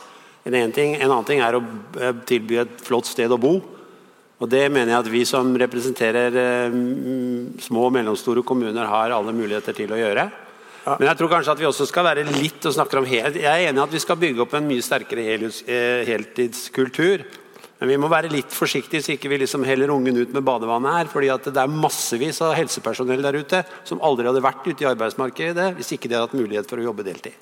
En, 0.47 0.73
ting, 0.73 0.95
en 0.95 1.11
annen 1.11 1.27
ting 1.27 1.41
er 1.43 1.57
å 1.59 1.63
eh, 1.99 2.13
tilby 2.29 2.61
et 2.63 2.85
flott 2.87 3.09
sted 3.11 3.33
å 3.35 3.41
bo. 3.41 3.57
Og 4.37 4.51
Det 4.53 4.67
mener 4.71 4.93
jeg 4.93 5.01
at 5.01 5.11
vi 5.11 5.25
som 5.27 5.51
representerer 5.59 6.37
eh, 6.39 6.77
små 7.65 7.89
og 7.89 7.97
mellomstore 7.97 8.45
kommuner, 8.47 8.87
har 8.87 9.17
alle 9.17 9.35
muligheter 9.35 9.75
til 9.75 9.97
å 9.97 9.99
gjøre. 9.99 10.29
Ja. 10.87 10.95
Men 11.01 11.09
jeg 11.09 11.19
tror 11.19 11.33
kanskje 11.33 11.57
at 11.57 11.63
vi 11.65 11.67
også 11.67 11.89
skal 11.91 12.07
være 12.07 12.29
litt 12.29 12.69
og 12.69 12.77
snakke 12.77 13.01
om 13.01 13.09
helt, 13.11 13.41
Jeg 13.43 13.51
er 13.51 13.73
enig 13.73 13.83
i 13.83 13.87
at 13.89 13.97
vi 13.97 14.05
skal 14.05 14.21
bygge 14.23 14.45
opp 14.45 14.55
en 14.55 14.69
mye 14.69 14.85
sterkere 14.87 15.25
eh, 15.35 16.07
heltidskultur. 16.07 17.27
Men 17.79 17.91
vi 17.93 17.97
må 18.01 18.09
være 18.09 18.31
litt 18.33 18.55
forsiktige 18.57 19.05
så 19.05 19.13
ikke 19.13 19.29
vi 19.29 19.43
liksom 19.43 19.65
heller 19.69 19.93
ungen 19.93 20.17
ut 20.17 20.33
med 20.33 20.45
badevannet 20.45 20.97
her. 20.97 21.11
fordi 21.13 21.29
at 21.33 21.51
det 21.51 21.61
er 21.61 21.75
massevis 21.83 22.41
av 22.41 22.55
helsepersonell 22.57 23.21
der 23.23 23.37
ute 23.37 23.65
som 23.85 24.01
aldri 24.01 24.31
hadde 24.31 24.45
vært 24.45 24.65
ute 24.65 24.85
i 24.85 24.89
arbeidsmarkedet 24.89 25.75
hvis 25.77 25.93
ikke 25.93 26.09
de 26.09 26.17
hadde 26.17 26.31
hatt 26.31 26.41
mulighet 26.41 26.71
for 26.71 26.81
å 26.81 26.89
jobbe 26.89 27.05
deltid. 27.05 27.37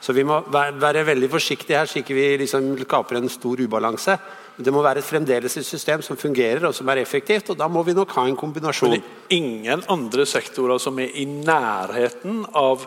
Så 0.00 0.14
vi 0.14 0.24
må 0.24 0.38
være 0.48 1.04
veldig 1.04 1.28
forsiktige 1.28 1.80
her 1.80 1.90
så 1.90 2.00
ikke 2.00 2.16
vi 2.16 2.26
liksom 2.44 2.72
skaper 2.86 3.18
en 3.18 3.28
stor 3.32 3.60
ubalanse. 3.60 4.16
Det 4.56 4.72
må 4.72 4.80
være 4.84 5.04
fremdeles 5.04 5.58
et 5.58 5.66
system 5.66 6.00
som 6.04 6.16
fungerer 6.16 6.64
og 6.68 6.74
som 6.74 6.88
er 6.88 7.02
effektivt. 7.02 7.50
og 7.50 7.58
Da 7.60 7.68
må 7.68 7.82
vi 7.84 7.92
nok 7.96 8.14
ha 8.16 8.24
en 8.24 8.38
kombinasjon. 8.38 8.94
Men 8.94 9.02
det 9.02 9.04
er 9.28 9.36
ingen 9.36 9.84
andre 9.92 10.24
sektorer 10.24 10.80
som 10.80 10.98
er 11.02 11.12
i 11.12 11.26
nærheten 11.26 12.46
av 12.54 12.86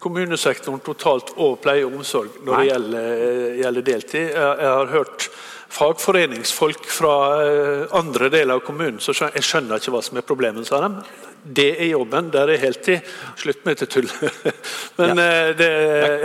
kommunesektoren 0.00 0.80
totalt 0.84 1.34
og 1.36 1.58
pleie 1.64 1.84
og 1.84 1.98
omsorg 1.98 2.38
når 2.44 2.52
Nei. 2.54 2.60
det 2.60 2.70
gjelder, 2.70 3.56
gjelder 3.64 3.88
deltid. 3.88 4.28
Jeg, 4.30 4.60
jeg 4.62 4.76
har 4.76 4.92
hørt 4.94 5.26
fagforeningsfolk 5.70 6.86
fra 6.90 7.14
eh, 7.44 7.96
andre 7.96 8.30
deler 8.32 8.58
av 8.58 8.64
kommunen, 8.66 9.00
så 9.02 9.14
jeg 9.14 9.44
skjønner 9.46 9.80
ikke 9.80 9.94
hva 9.94 10.02
som 10.04 10.18
er 10.18 10.26
problemet, 10.26 10.66
sa 10.68 10.82
de. 10.84 11.04
Det 11.40 11.70
er 11.78 11.92
jobben, 11.92 12.30
der 12.34 12.52
er 12.52 12.60
heltid. 12.60 13.06
Slutt 13.38 13.62
med 13.64 13.78
dette 13.78 13.88
tull. 13.90 14.08
Men 15.00 15.14
ja. 15.16 15.26
Eh, 15.26 15.52
det, 15.56 15.70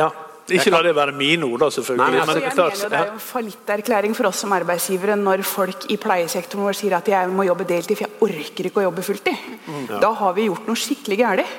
ja. 0.02 0.10
Ikke 0.54 0.70
la 0.70 0.82
det 0.86 0.92
være 0.94 1.14
mine 1.18 1.48
ord, 1.48 1.64
da, 1.64 1.72
selvfølgelig. 1.74 2.06
Nei, 2.06 2.22
altså, 2.22 2.34
jeg 2.38 2.52
mener 2.54 2.90
Det 2.90 2.98
er 3.00 3.08
jo 3.08 3.14
en 3.16 3.24
fallitterklæring 3.28 4.18
for 4.18 4.30
oss 4.30 4.44
som 4.44 4.52
arbeidsgivere 4.54 5.16
når 5.18 5.42
folk 5.48 5.88
i 5.90 5.98
pleiesektoren 6.02 6.68
vår 6.68 6.78
sier 6.78 6.94
at 7.00 7.10
jeg 7.10 7.32
må 7.34 7.48
jobbe 7.48 7.66
deltid, 7.70 7.98
for 7.98 8.06
jeg 8.06 8.28
orker 8.28 8.70
ikke 8.70 8.84
å 8.84 8.86
jobbe 8.86 9.06
fulltid. 9.08 9.48
Mm. 9.66 9.88
Da 10.04 10.12
har 10.20 10.36
vi 10.38 10.46
gjort 10.46 10.70
noe 10.70 10.78
skikkelig 10.78 11.18
galt. 11.24 11.56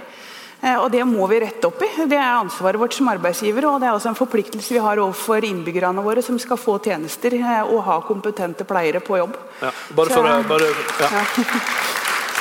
Eh, 0.60 0.76
og 0.76 0.90
Det 0.90 1.04
må 1.04 1.26
vi 1.30 1.40
rette 1.40 1.68
opp 1.68 1.82
i. 1.84 1.90
Det 2.08 2.16
er 2.16 2.40
ansvaret 2.40 2.80
vårt 2.80 2.96
som 2.96 3.08
arbeidsgivere. 3.12 3.68
Og 3.68 3.82
det 3.82 3.90
er 3.90 3.96
også 3.96 4.12
en 4.12 4.18
forpliktelse 4.18 4.74
vi 4.74 4.82
har 4.82 5.02
overfor 5.02 5.44
innbyggerne 5.44 6.04
våre 6.04 6.24
som 6.24 6.38
skal 6.42 6.60
få 6.60 6.78
tjenester 6.84 7.36
eh, 7.38 7.62
og 7.66 7.84
ha 7.86 8.00
kompetente 8.06 8.64
pleiere 8.68 9.02
på 9.04 9.20
jobb. 9.20 9.36
Ja, 9.60 9.72
bare 9.98 10.16
for 10.16 10.30
å 10.30 10.40
bare, 10.48 10.72
ja. 11.02 11.12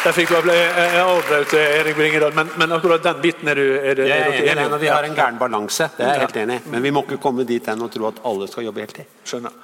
Jeg 0.06 0.14
fikk 0.14 0.36
avbrøt 0.38 1.54
Erik 1.58 1.96
Bringedal, 1.98 2.34
men, 2.38 2.52
men, 2.62 2.74
akkurat 2.76 3.02
den 3.02 3.24
biten 3.24 3.50
er, 3.50 3.58
du, 3.58 3.72
er, 3.74 3.96
det, 3.98 4.04
er 4.06 4.28
dere 4.28 4.52
enige 4.52 4.66
om? 4.68 4.76
Vi 4.84 4.92
har 4.92 5.08
en 5.08 5.16
gæren 5.18 5.40
balanse, 5.40 5.88
det 5.98 6.06
er 6.06 6.12
jeg 6.12 6.22
helt 6.28 6.38
enig 6.44 6.58
i. 6.60 6.64
Men 6.76 6.84
vi 6.86 6.92
må 6.94 7.02
ikke 7.08 7.18
komme 7.24 7.46
dit 7.50 7.72
hen 7.72 7.82
og 7.82 7.90
tro 7.90 8.06
at 8.12 8.20
alle 8.30 8.46
skal 8.52 8.68
jobbe 8.68 8.84
heltid. 8.84 9.16
Skjønner. 9.26 9.56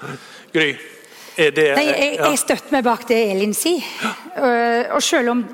Gry, 0.55 0.65
er 1.45 1.53
det 1.53 1.67
Nei, 1.77 1.85
jeg, 1.91 2.17
jeg, 2.23 2.39
støtter 2.41 2.73
meg 2.73 2.87
bak 2.89 3.05
det 3.11 3.19
Elin 3.35 3.53
sier. 3.53 3.85
Og 4.95 5.05
selv 5.05 5.35
om 5.35 5.45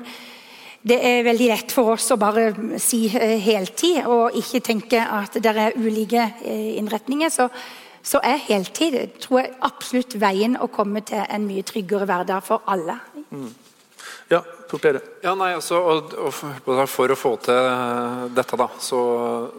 det 0.88 0.98
er 1.04 1.26
veldig 1.26 1.50
lett 1.50 1.74
for 1.74 1.94
oss 1.94 2.08
å 2.14 2.18
bare 2.20 2.50
si 2.80 3.04
eh, 3.10 3.36
heltid 3.42 4.06
og 4.08 4.36
ikke 4.38 4.62
tenke 4.64 5.02
at 5.02 5.36
det 5.42 5.52
er 5.52 5.76
ulike 5.76 6.30
eh, 6.40 6.78
innretninger. 6.80 7.32
Så, 7.32 7.48
så 8.02 8.20
er 8.24 8.40
heltid 8.48 8.98
tror 9.20 9.42
jeg, 9.42 9.56
absolutt 9.68 10.18
veien 10.20 10.56
å 10.56 10.70
komme 10.72 11.04
til 11.06 11.24
en 11.24 11.48
mye 11.48 11.66
tryggere 11.66 12.08
hverdag 12.08 12.44
for 12.46 12.64
alle. 12.70 12.98
Mm. 13.30 13.50
Ja, 14.28 14.42
Torpede. 14.68 15.00
Ja, 15.24 15.32
nei, 15.40 15.54
altså, 15.56 15.78
og, 15.80 16.12
og 16.20 16.34
for, 16.88 17.12
å 17.12 17.16
få 17.16 17.30
til 17.40 17.68
dette, 18.36 18.58
da, 18.60 18.66
så, 18.80 18.98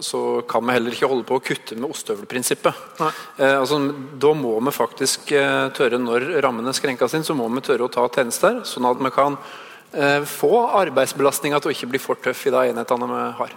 så, 0.06 0.20
kan 0.50 0.65
vi 0.65 0.76
heller 0.78 0.94
ikke 0.94 1.10
holde 1.10 1.26
på 1.26 1.39
å 1.39 1.44
kutte 1.44 1.78
med 1.78 1.89
ostehøvelprinsippet. 1.89 2.84
Eh, 3.02 3.56
altså, 3.56 3.82
da 4.22 4.36
må 4.38 4.54
vi 4.62 4.74
faktisk 4.74 5.34
eh, 5.38 5.72
tørre, 5.74 6.02
når 6.02 6.30
rammene 6.46 6.74
skrenkes 6.78 7.18
inn, 7.18 7.26
så 7.26 7.38
må 7.38 7.50
vi 7.56 7.65
tørre 7.65 7.89
å 7.89 7.94
ta 7.94 8.06
tjenester, 8.13 8.62
sånn 8.70 8.89
at 8.89 9.02
vi 9.02 9.13
kan 9.13 9.42
Eh, 9.42 9.68
få 10.30 10.54
arbeidsbelastninga 10.78 11.60
til 11.60 11.71
å 11.71 11.73
ikke 11.73 11.88
bli 11.89 12.02
for 12.02 12.19
tøff 12.21 12.43
i 12.45 12.52
de 12.54 12.65
enhetene 12.69 13.08
vi 13.10 13.21
har. 13.39 13.54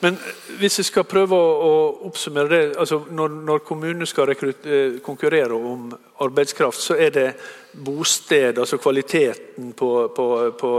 Men 0.00 0.16
hvis 0.58 0.78
vi 0.80 0.84
skal 0.88 1.04
prøve 1.08 1.36
å 1.36 1.72
oppsummere 2.08 2.48
det 2.48 2.60
altså 2.80 3.02
Når, 3.12 3.34
når 3.44 3.64
kommunene 3.68 4.08
skal 4.08 4.32
eh, 4.32 5.00
konkurrere 5.04 5.56
om 5.56 5.90
arbeidskraft, 6.24 6.80
så 6.80 6.96
er 6.96 7.10
det 7.12 7.26
bosted, 7.72 8.58
altså 8.58 8.80
kvaliteten 8.80 9.72
på, 9.76 9.90
på, 10.16 10.26
på, 10.58 10.70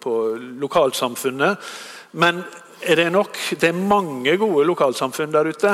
på 0.00 0.16
lokalsamfunnet. 0.60 1.70
Men 2.12 2.42
er 2.80 3.00
det 3.00 3.08
nok? 3.12 3.38
Det 3.60 3.68
er 3.68 3.80
mange 3.88 4.36
gode 4.40 4.66
lokalsamfunn 4.68 5.32
der 5.32 5.48
ute. 5.48 5.72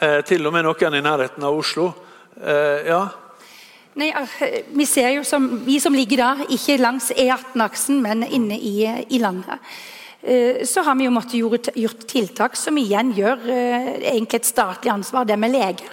Eh, 0.00 0.20
til 0.24 0.46
og 0.46 0.52
med 0.52 0.68
noen 0.68 0.98
i 0.98 1.02
nærheten 1.04 1.44
av 1.44 1.56
Oslo. 1.56 1.88
Eh, 2.36 2.86
ja, 2.90 3.00
Nei, 4.00 4.08
vi 4.72 4.86
ser 4.88 5.10
jo 5.12 5.24
som, 5.26 5.46
vi 5.66 5.76
som 5.82 5.92
ligger 5.92 6.22
da, 6.22 6.28
ikke 6.54 6.78
langs 6.80 7.10
E18-aksen, 7.12 7.98
men 8.00 8.24
inne 8.24 8.56
i, 8.56 8.74
i, 9.10 9.18
landet. 9.20 9.60
Eh, 10.22 10.62
så 10.64 10.84
har 10.86 10.96
vi 10.96 11.04
jo 11.04 11.12
måttet 11.12 11.36
gjort, 11.40 11.68
gjort 11.76 12.06
tiltak 12.08 12.56
som 12.56 12.78
igjen 12.80 13.12
gjør 13.16 13.44
eh, 13.52 13.90
egentlig 14.14 14.40
et 14.40 14.48
statlig 14.48 14.92
ansvar, 14.94 15.28
det 15.28 15.36
med 15.40 15.52
lege. 15.52 15.90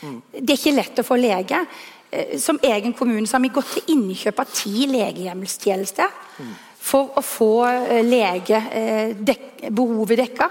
Mm. 0.00 0.16
Det 0.32 0.46
er 0.46 0.56
ikke 0.56 0.76
lett 0.78 1.02
å 1.02 1.04
få 1.04 1.18
lege. 1.20 1.60
Eh, 2.08 2.38
som 2.40 2.60
egen 2.64 2.96
kommune 2.96 3.28
så 3.28 3.36
har 3.36 3.44
vi 3.44 3.52
gått 3.58 3.74
til 3.76 3.92
innkjøp 3.98 4.40
av 4.40 4.56
ti 4.56 4.88
legehjemmelstjenester 4.94 6.16
mm. 6.40 6.56
for 6.80 7.12
å 7.20 7.24
få 7.24 7.52
lege 8.06 8.62
dek, 9.20 9.66
behovet 9.68 10.24
dekka. 10.24 10.48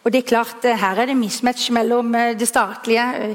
Og 0.00 0.14
det 0.14 0.22
er 0.22 0.30
klart, 0.30 0.64
Her 0.64 1.02
er 1.02 1.10
det 1.10 1.18
mismatch 1.18 1.68
mellom 1.76 2.14
det 2.38 2.48
statlige 2.48 3.34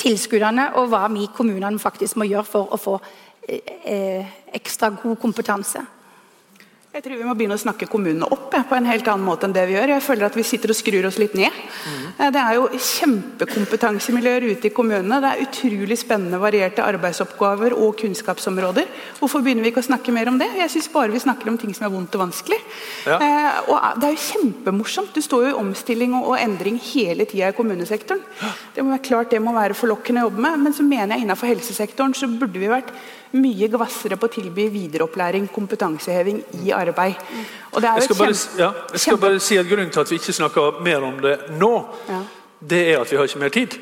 tilskuddene, 0.00 0.70
og 0.80 0.88
hva 0.92 1.06
vi 1.12 1.28
kommunene 1.34 1.78
faktisk 1.78 2.16
må 2.20 2.28
gjøre 2.28 2.48
for 2.48 2.74
å 2.74 2.78
få 2.80 2.96
eh, 3.48 4.26
ekstra 4.56 4.92
god 5.02 5.18
kompetanse. 5.20 5.82
Jeg 6.90 7.04
tror 7.04 7.20
vi 7.20 7.26
må 7.26 7.36
begynne 7.38 7.54
å 7.54 7.60
snakke 7.60 7.86
kommunene 7.86 8.26
opp 8.34 8.48
på 8.50 8.74
en 8.74 8.86
helt 8.90 9.06
annen 9.06 9.22
måte 9.22 9.46
enn 9.46 9.52
det 9.54 9.62
vi 9.68 9.76
gjør. 9.76 9.92
Jeg 9.94 10.02
føler 10.02 10.26
at 10.26 10.34
vi 10.34 10.42
sitter 10.42 10.72
og 10.72 10.76
skrur 10.78 11.06
oss 11.06 11.20
litt 11.22 11.36
ned. 11.38 11.54
Mm. 11.86 12.06
Det 12.34 12.40
er 12.42 12.56
jo 12.56 12.64
kjempekompetansemiljøer 12.74 14.46
ute 14.50 14.66
i 14.66 14.72
kommunene. 14.74 15.20
Det 15.22 15.30
er 15.30 15.44
utrolig 15.44 16.00
spennende, 16.00 16.40
varierte 16.42 16.82
arbeidsoppgaver 16.82 17.76
og 17.78 17.94
kunnskapsområder. 18.02 18.90
Hvorfor 19.20 19.44
begynner 19.46 19.62
vi 19.62 19.70
ikke 19.70 19.84
å 19.84 19.86
snakke 19.86 20.14
mer 20.16 20.32
om 20.32 20.40
det? 20.42 20.48
Jeg 20.58 20.74
syns 20.74 20.90
bare 20.90 21.14
vi 21.14 21.22
snakker 21.22 21.52
om 21.52 21.60
ting 21.62 21.70
som 21.78 21.86
er 21.86 21.94
vondt 21.94 22.18
og 22.18 22.24
vanskelig. 22.24 22.58
Ja. 23.06 23.20
Eh, 23.22 23.70
og 23.70 24.02
det 24.02 24.10
er 24.10 24.16
jo 24.16 24.26
kjempemorsomt. 24.26 25.14
Du 25.14 25.22
står 25.22 25.46
jo 25.46 25.54
i 25.54 25.60
omstilling 25.62 26.18
og, 26.18 26.32
og 26.32 26.42
endring 26.42 26.82
hele 26.90 27.28
tida 27.30 27.52
i 27.54 27.58
kommunesektoren. 27.60 28.26
Det 28.74 28.82
må 28.82 28.96
være 28.96 29.06
klart 29.06 29.30
det 29.30 29.42
må 29.46 29.54
være 29.54 29.78
forlokkende 29.78 30.26
å 30.26 30.28
jobbe 30.28 30.42
med, 30.42 30.66
men 30.66 30.74
så 30.74 30.90
mener 30.90 31.14
jeg 31.14 31.28
innenfor 31.28 31.54
helsesektoren 31.54 32.18
så 32.18 32.26
burde 32.34 32.58
vi 32.58 32.74
vært 32.74 32.90
mye 33.38 33.68
gvassere 33.70 34.18
på 34.18 34.26
å 34.26 34.32
tilby 34.32 34.66
videreopplæring, 34.72 35.46
kompetanseheving 35.54 36.42
i 36.64 36.72
arbeid. 36.74 37.14
Og 37.72 37.82
det 37.82 37.88
er 37.88 38.00
Jeg 38.00 38.08
skal, 38.08 38.18
bare, 38.18 38.36
ja, 38.58 38.70
jeg 38.92 39.00
skal 39.00 39.18
bare 39.22 39.40
si 39.40 39.58
at 39.58 39.70
Grunnen 39.70 39.90
til 39.90 40.02
at 40.02 40.10
vi 40.10 40.18
ikke 40.18 40.32
snakker 40.32 40.80
mer 40.82 41.06
om 41.06 41.20
det 41.22 41.38
nå, 41.58 41.74
Ja. 42.08 42.22
det 42.60 42.82
er 42.94 43.00
at 43.00 43.10
vi 43.10 43.16
har 43.16 43.24
ikke 43.24 43.38
mer 43.38 43.54
tid. 43.54 43.78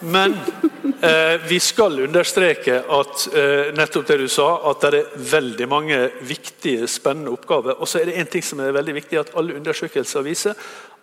Men 0.00 0.34
eh, 1.00 1.40
vi 1.48 1.60
skal 1.60 2.00
understreke 2.00 2.82
at 2.88 3.26
eh, 3.34 3.72
nettopp 3.74 4.06
det 4.06 4.18
du 4.18 4.28
sa, 4.28 4.70
at 4.70 4.80
det 4.80 4.94
er 5.00 5.18
veldig 5.30 5.68
mange 5.68 5.98
viktige, 6.20 6.86
spennende 6.86 7.30
oppgaver. 7.34 7.80
Og 7.80 7.88
så 7.88 8.00
er 8.00 8.10
det 8.10 8.18
en 8.20 8.26
ting 8.30 8.42
som 8.42 8.60
er 8.60 8.74
veldig 8.74 8.94
viktig, 8.94 9.18
at 9.18 9.34
alle 9.38 9.56
undersøkelser 9.58 10.26
viser 10.26 10.54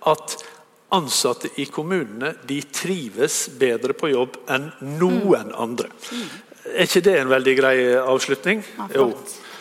at 0.07 0.37
ansatte 0.91 1.49
i 1.55 1.65
kommunene 1.71 2.33
de 2.47 2.59
trives 2.73 3.45
bedre 3.59 3.95
på 3.95 4.11
jobb 4.11 4.41
enn 4.51 4.71
noen 4.99 5.53
andre. 5.55 5.87
Er 6.65 6.85
ikke 6.85 7.01
det 7.05 7.17
en 7.19 7.31
veldig 7.31 7.57
grei 7.57 7.77
avslutning? 7.97 8.63
Ja, 8.77 8.91
Jo. 8.95 9.11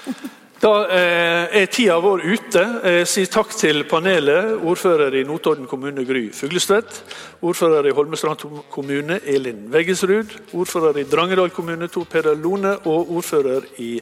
Da 0.61 0.71
eh, 0.93 1.63
er 1.63 1.71
tida 1.73 1.95
vår 2.05 2.21
ute. 2.21 2.63
Jeg 2.85 3.07
sier 3.09 3.29
takk 3.33 3.55
til 3.57 3.81
panelet. 3.89 4.59
Ordfører 4.61 5.15
i 5.17 5.23
Notodden 5.25 5.65
kommune 5.65 6.03
Gry 6.05 6.27
Fuglestvedt. 6.37 6.99
Ordfører 7.41 7.89
i 7.89 7.95
Holmestrand 7.97 8.45
kommune 8.69 9.17
Elin 9.25 9.63
Veggesrud. 9.73 10.35
Ordfører 10.53 11.01
i 11.01 11.07
Drangedal 11.09 11.49
kommune 11.57 11.89
Tor 11.89 12.05
Peder 12.05 12.37
Lone. 12.37 12.75
Og 12.85 13.09
ordfører 13.17 13.65
i 13.81 13.95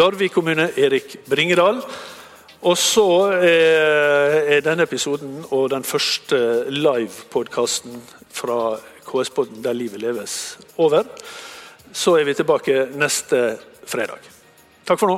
Larvik 0.00 0.32
kommune 0.32 0.70
Erik 0.80 1.18
Bringedal. 1.28 1.82
Og 2.64 2.80
så 2.80 3.08
eh, 3.42 4.38
er 4.56 4.64
denne 4.64 4.88
episoden 4.88 5.44
og 5.50 5.68
den 5.76 5.84
første 5.84 6.40
live-podkasten 6.72 8.00
fra 8.32 8.78
KS-podden 9.04 9.60
Der 9.60 9.76
livet 9.76 10.00
leves 10.00 10.56
over. 10.80 11.04
Så 11.98 12.14
er 12.14 12.24
vi 12.24 12.34
tilbake 12.34 12.84
neste 12.94 13.58
fredag. 13.90 14.22
Takk 14.86 15.00
for 15.00 15.10
nå. 15.10 15.16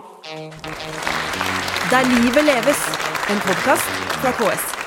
Der 1.92 2.08
livet 2.08 2.44
leves, 2.48 2.84
en 3.28 3.40
podkast 3.44 4.04
fra 4.22 4.32
KS. 4.40 4.79